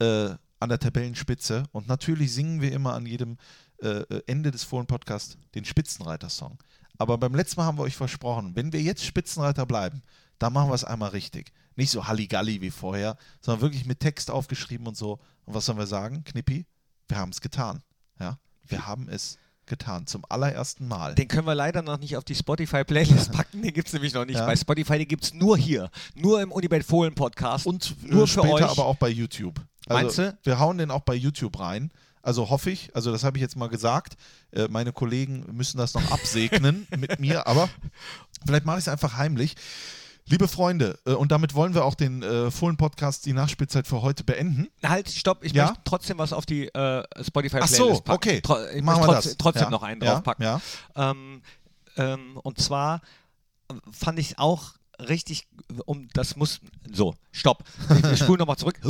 [0.00, 1.64] äh, an der Tabellenspitze.
[1.72, 3.36] Und natürlich singen wir immer an jedem
[3.82, 6.58] äh, Ende des Fohlen-Podcasts den Spitzenreiter-Song.
[6.98, 10.02] Aber beim letzten Mal haben wir euch versprochen, wenn wir jetzt Spitzenreiter bleiben,
[10.38, 11.52] dann machen wir es einmal richtig.
[11.76, 15.18] Nicht so Halligalli wie vorher, sondern wirklich mit Text aufgeschrieben und so.
[15.46, 16.66] Und was sollen wir sagen, Knippi?
[17.08, 17.82] Wir haben es getan.
[18.18, 20.06] Ja, wir haben es getan.
[20.06, 21.14] Zum allerersten Mal.
[21.14, 23.62] Den können wir leider noch nicht auf die Spotify-Playlist packen.
[23.62, 24.36] Den gibt es nämlich noch nicht.
[24.36, 24.46] Ja.
[24.46, 25.90] Bei Spotify, den gibt es nur hier.
[26.14, 27.66] Nur im Unibet Fohlen Podcast.
[27.66, 28.62] Und nur nur für später euch.
[28.64, 29.58] aber auch bei YouTube.
[29.90, 30.38] Also, Meinst du?
[30.44, 31.90] Wir hauen den auch bei YouTube rein.
[32.22, 34.14] Also hoffe ich, also das habe ich jetzt mal gesagt.
[34.52, 37.68] Äh, meine Kollegen müssen das noch absegnen mit mir, aber
[38.46, 39.56] vielleicht mache ich es einfach heimlich.
[40.26, 44.22] Liebe Freunde, äh, und damit wollen wir auch den äh, Fohlen-Podcast, die Nachspielzeit für heute
[44.22, 44.68] beenden.
[44.84, 45.68] Halt, stopp, ich Ja?
[45.68, 48.10] möchte trotzdem was auf die äh, Spotify-Playlist Ach so, packen.
[48.12, 48.40] okay.
[48.42, 49.36] Tro ich Machen möchte wir trotz das.
[49.38, 50.44] trotzdem Ja, noch einen ja, draufpacken.
[50.44, 50.60] ja.
[50.94, 51.42] Ähm,
[51.96, 53.00] ähm, und zwar
[53.70, 54.74] äh, fand ich auch
[55.08, 55.48] richtig,
[55.86, 56.60] um das muss,
[56.92, 57.64] so, stopp.
[57.98, 58.80] Ich, ich spule nochmal zurück.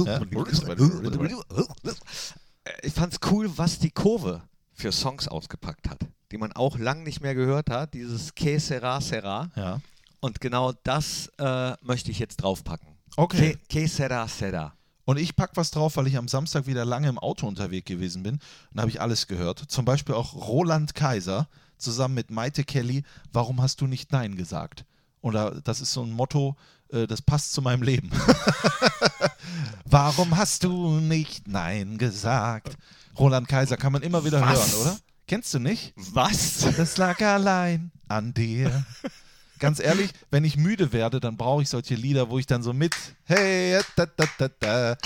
[2.83, 4.43] Ich fand's cool, was die Kurve
[4.75, 5.99] für Songs ausgepackt hat,
[6.31, 9.51] die man auch lang nicht mehr gehört hat, dieses Que sera sera.
[9.57, 9.81] Ja.
[10.21, 12.89] Und genau das äh, möchte ich jetzt draufpacken.
[13.17, 13.59] Okay.
[13.69, 14.75] Que, que sera sera.
[15.05, 18.23] Und ich pack was drauf, weil ich am Samstag wieder lange im Auto unterwegs gewesen
[18.23, 18.39] bin.
[18.73, 19.59] Und habe ich alles gehört.
[19.59, 23.03] Zum Beispiel auch Roland Kaiser zusammen mit Maite Kelly.
[23.33, 24.85] Warum hast du nicht Nein gesagt?
[25.23, 26.57] Oder das ist so ein Motto,
[26.93, 28.11] äh, das passt zu meinem Leben.
[29.85, 32.77] Warum hast du nicht Nein gesagt?
[33.19, 34.73] Roland Kaiser kann man immer wieder Was?
[34.73, 34.99] hören, oder?
[35.27, 35.93] Kennst du nicht?
[35.97, 36.67] Was?
[36.77, 38.85] Das lag allein an dir.
[39.59, 42.73] Ganz ehrlich, wenn ich müde werde, dann brauche ich solche Lieder, wo ich dann so
[42.73, 44.97] mit, hey, da, da, da, da.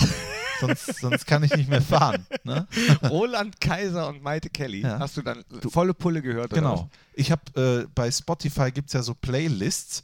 [0.59, 2.25] Sonst, sonst kann ich nicht mehr fahren.
[2.43, 2.67] Ne?
[3.09, 4.81] Roland Kaiser und Maite Kelly.
[4.81, 4.99] Ja.
[4.99, 6.51] Hast du dann volle Pulle gehört?
[6.53, 6.89] Oder Genau.
[7.13, 10.01] Ich habe äh, bei Spotify gibt es ja so Playlists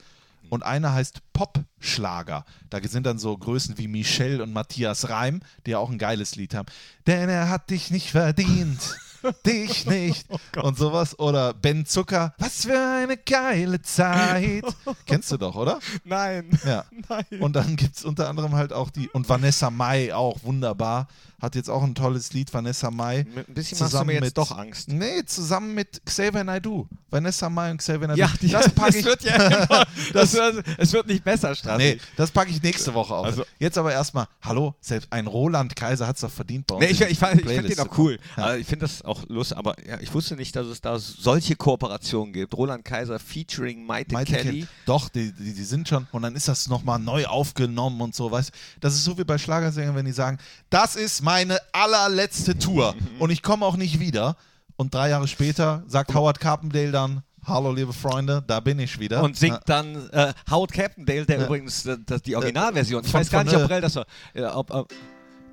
[0.49, 2.45] und eine heißt Pop-Schlager.
[2.69, 6.35] Da sind dann so Größen wie Michelle und Matthias Reim, die ja auch ein geiles
[6.35, 6.67] Lied haben.
[7.07, 8.79] Denn er hat dich nicht verdient.
[9.45, 10.27] dich nicht.
[10.61, 11.17] und sowas.
[11.19, 12.33] Oder Ben Zucker.
[12.37, 14.65] Was für eine geile Zeit.
[15.05, 15.79] Kennst du doch, oder?
[16.03, 16.49] Nein.
[16.65, 16.85] Ja.
[17.09, 17.41] Nein.
[17.41, 19.09] Und dann gibt es unter anderem halt auch die.
[19.09, 21.07] Und Vanessa Mai auch wunderbar.
[21.41, 23.25] Hat jetzt auch ein tolles Lied, Vanessa Mai.
[23.35, 24.89] Ein bisschen machst du zusammen mir jetzt mit- doch Angst.
[24.89, 26.87] Nee, zusammen mit Xavier Naidoo.
[27.09, 28.21] Vanessa Mai und Xavier Naidoo.
[28.21, 29.05] Ja, die, das packe ich.
[29.05, 31.77] wird ja immer, das wird, es wird nicht besser, Strassi.
[31.83, 33.25] Nee, das packe ich nächste Woche auf.
[33.25, 36.85] Also- Jetzt aber erstmal, hallo, selbst ein Roland Kaiser hat es doch verdient bei uns.
[36.85, 38.17] Nee, ich, ich, fand- ich finde den auch cool.
[38.35, 38.45] kommen.
[38.47, 41.55] Also ich finde das auch lustig, aber ja, ich wusste nicht, dass es da solche
[41.55, 42.53] Kooperationen gibt.
[42.55, 44.43] Roland Kaiser featuring Maite, Maite Kelly.
[44.43, 44.67] Kelly.
[44.85, 48.29] Doch, die, die, die sind schon, und dann ist das nochmal neu aufgenommen und so,
[48.31, 50.37] weißt Das ist so wie bei Schlagersängern, wenn die sagen,
[50.69, 54.35] das ist meine allerletzte Tour und ich komme auch nicht wieder.
[54.75, 59.23] Und drei Jahre später sagt Howard Carpendale dann, hallo liebe Freunde, da bin ich wieder.
[59.23, 59.61] Und singt Ja.
[59.65, 61.45] dann äh, Howard Carpendale, der Ja.
[61.45, 63.05] übrigens äh, die Originalversion.
[63.05, 64.05] Ich von- weiß gar nicht, ob äh, Brell das war.
[64.33, 64.91] Ja, ob, ob,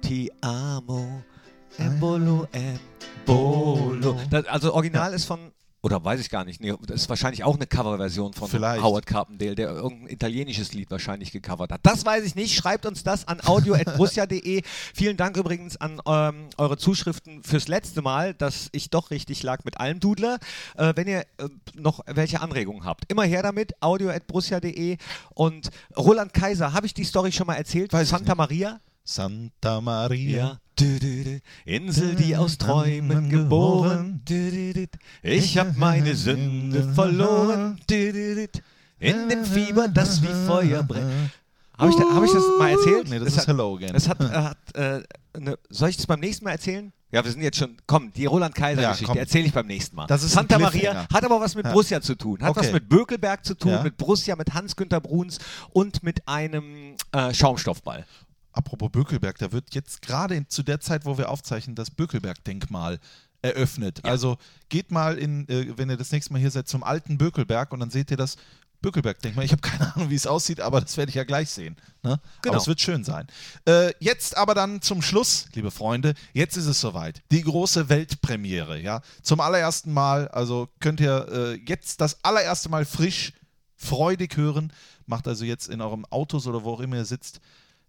[0.02, 1.22] Ti amo,
[1.76, 2.48] embolo,
[3.26, 4.18] embolo.
[4.30, 5.38] Das, also Original ist von
[5.80, 6.60] Oder weiß ich gar nicht.
[6.60, 8.82] Nee, das ist wahrscheinlich auch eine Coverversion von Vielleicht.
[8.82, 11.80] Howard Carpendale, der irgendein italienisches Lied wahrscheinlich gecovert hat.
[11.84, 12.56] Das weiß ich nicht.
[12.56, 14.62] Schreibt uns das an audio.brussia.de.
[14.64, 19.64] Vielen Dank übrigens an ähm, eure Zuschriften fürs letzte Mal, dass ich doch richtig lag
[19.64, 20.38] mit allem Dudler.
[20.76, 23.80] Äh, wenn ihr äh, noch welche Anregungen habt, immer her damit.
[23.80, 24.96] audio.brussia.de.
[25.34, 27.92] Und Roland Kaiser, habe ich die Story schon mal erzählt?
[27.92, 28.34] Weiß Santa.
[28.34, 28.80] Maria?
[29.04, 30.36] Santa Maria.
[30.36, 30.58] Ja.
[31.64, 34.20] Insel, die aus Träumen geboren.
[35.22, 37.80] Ich hab meine Sünde verloren.
[39.00, 41.30] In dem Fieber, das wie Feuer brennt.
[41.78, 43.08] Habe ich, da- hab ich das mal erzählt?
[43.08, 43.94] Nee, das Es ist hat, Hello Again.
[43.94, 45.00] Es hat, hat äh,
[45.38, 46.92] ne, soll ich das beim nächsten Mal erzählen?
[47.12, 47.76] Ja, wir sind jetzt schon.
[47.86, 49.16] Komm, die Roland Ja, Kaiser-Geschichte komm.
[49.16, 50.06] erzähle ich beim nächsten Mal.
[50.08, 51.70] Das ist Santa Maria hat aber was mit Ja.
[51.70, 52.42] Borussia zu tun.
[52.42, 52.72] Hat was Okay.
[52.74, 53.82] mit Bökelberg zu tun, Ja.
[53.84, 55.38] mit Borussia, mit Hans-Günter Bruns
[55.70, 58.04] und mit einem äh, Schaumstoffball.
[58.58, 62.98] Apropos Bökelberg, da wird jetzt gerade zu der Zeit, wo wir aufzeichnen, das Bökelberg-Denkmal
[63.40, 64.04] eröffnet.
[64.04, 64.36] Also
[64.68, 67.78] geht mal in, äh, wenn ihr das nächste Mal hier seid, zum alten Bökelberg und
[67.78, 68.34] dann seht ihr das
[68.82, 69.44] Bökelberg-Denkmal.
[69.44, 71.76] Ich habe keine Ahnung, wie es aussieht, aber das werde ich ja gleich sehen.
[72.02, 72.18] Ne?
[72.42, 72.54] Genau.
[72.54, 73.28] Aber es wird schön sein.
[73.64, 77.22] Äh, jetzt aber dann zum Schluss, liebe Freunde, jetzt ist es soweit.
[77.30, 79.02] Die große Weltpremiere, ja.
[79.22, 83.34] Zum allerersten Mal, also könnt ihr äh, jetzt das allererste Mal frisch,
[83.76, 84.72] freudig hören.
[85.06, 87.40] Macht also jetzt in eurem Autos oder wo auch immer ihr sitzt,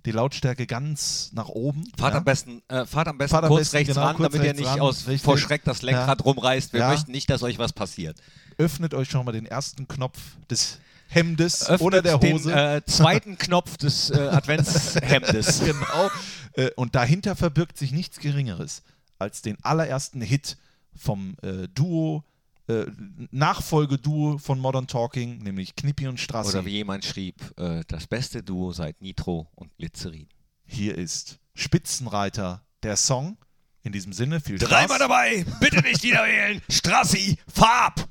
[0.05, 1.83] die Lautstärke ganz nach oben.
[1.97, 2.19] Fahrt ja?
[2.19, 4.41] am besten, äh, fahrt am besten Fahrt am kurz besten, rechts genau, ran, kurz damit
[4.45, 5.21] ihr rechts nicht ran, aus, richtig.
[5.23, 6.25] vor Schreck das Lenkrad Ja.
[6.25, 6.73] rumreißt.
[6.73, 6.89] Wir Ja.
[6.89, 8.17] möchten nicht, dass euch was passiert.
[8.57, 12.49] Öffnet euch schon mal den ersten Knopf des Hemdes Öffnet oder der Hose.
[12.49, 15.59] Den äh, zweiten Knopf des äh, Adventshemdes.
[15.65, 16.09] genau.
[16.53, 18.83] Äh, und dahinter verbirgt sich nichts Geringeres
[19.17, 20.57] als den allerersten Hit
[20.95, 22.23] vom äh, Duo,
[22.69, 22.85] äh,
[23.31, 26.51] Nachfolgeduo von Modern Talking, nämlich Knippi und Strassi.
[26.51, 30.27] Oder wie jemand schrieb, äh, das beste Duo seit Nitro und Glycerin.
[30.65, 33.37] Hier ist Spitzenreiter der Song.
[33.81, 34.69] In diesem Sinne, viel Spaß.
[34.69, 36.61] Dreimal dabei, bitte nicht wieder wählen.
[36.69, 38.07] Strassi, Farb.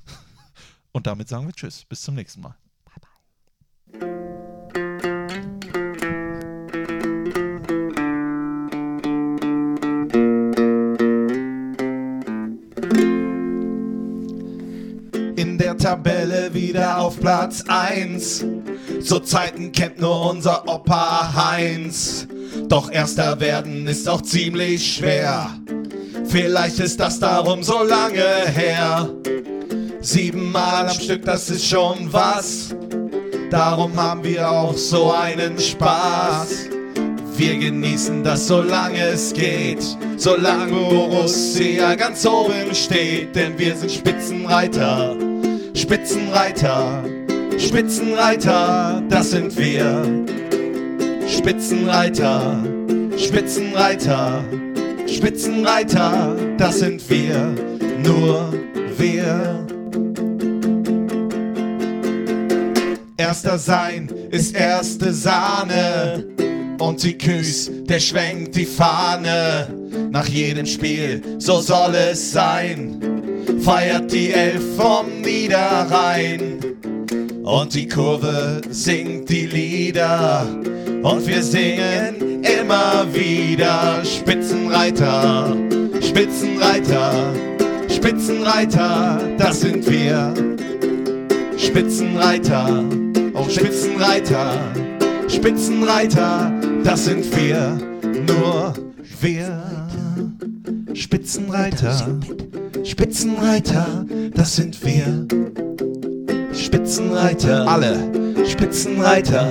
[0.93, 1.85] Und damit sagen wir Tschüss.
[1.85, 2.57] Bis zum nächsten Mal.
[3.93, 4.48] In der
[15.79, 18.45] Tabelle wieder auf Platz 1.
[19.01, 22.27] So Zeiten kennt nur unser Opa Heinz.
[22.69, 25.51] Doch erster werden ist auch ziemlich schwer.
[26.27, 29.09] Vielleicht ist das darum so lange her.
[30.01, 32.75] Siebenmal am Stück, das ist schon was.
[33.51, 36.69] Darum haben wir auch so einen Spaß.
[37.37, 39.83] Wir genießen das, solange es geht.
[40.17, 43.35] Solange Borussia ganz oben steht.
[43.37, 45.28] Denn wir sind Spitzenreiter.
[45.75, 47.05] Spitzenreiter.
[47.59, 50.03] Spitzenreiter, das sind wir.
[51.27, 52.65] Spitzenreiter.
[53.17, 54.45] Spitzenreiter.
[55.07, 57.55] Spitzenreiter, das sind wir.
[58.03, 58.53] Nur
[58.97, 59.67] wir.
[63.17, 66.25] Erster sein ist erste Sahne.
[66.79, 69.69] Und die Küs, der schwenkt die Fahne.
[70.11, 73.18] Nach jedem Spiel, so soll es sein.
[73.61, 76.59] Feiert die Elf vom Niederrhein.
[77.43, 80.47] Und die Kurve singt die Lieder.
[81.03, 85.57] Und wir singen immer wieder Spitzenreiter,
[86.01, 87.33] Spitzenreiter,
[87.89, 90.35] Spitzenreiter, das sind wir.
[91.57, 92.85] Spitzenreiter,
[93.35, 94.61] oh Spitzenreiter,
[95.29, 96.53] Spitzenreiter,
[96.85, 97.79] das sind wir.
[98.27, 98.75] Nur
[99.21, 99.63] wir.
[100.95, 102.19] Spitzenreiter,
[102.85, 105.27] Spitzenreiter, das sind wir.
[106.53, 107.97] Spitzenreiter, alle.
[108.47, 109.51] Spitzenreiter,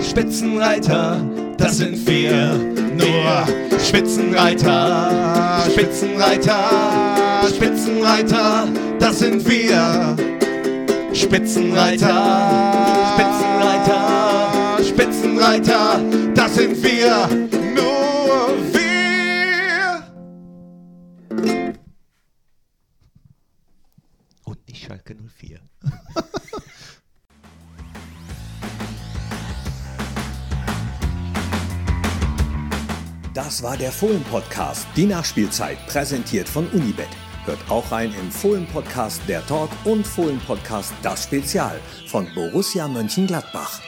[0.00, 1.20] Spitzenreiter,
[1.58, 2.54] das sind wir.
[2.96, 6.60] Nur Spitzenreiter, Spitzenreiter,
[7.48, 10.16] Spitzenreiter, das sind wir.
[11.12, 12.46] Spitzenreiter,
[13.14, 16.00] Spitzenreiter, Spitzenreiter,
[16.34, 17.28] das sind wir.
[17.74, 18.85] Nur wir.
[25.06, 25.60] Schalke 04.
[33.34, 37.06] Das war der Fohlen-Podcast, die Nachspielzeit, präsentiert von Unibet.
[37.44, 43.82] Hört auch rein im Fohlen-Podcast Der Talk und Fohlen-Podcast Das Spezial von Borussia Mönchengladbach.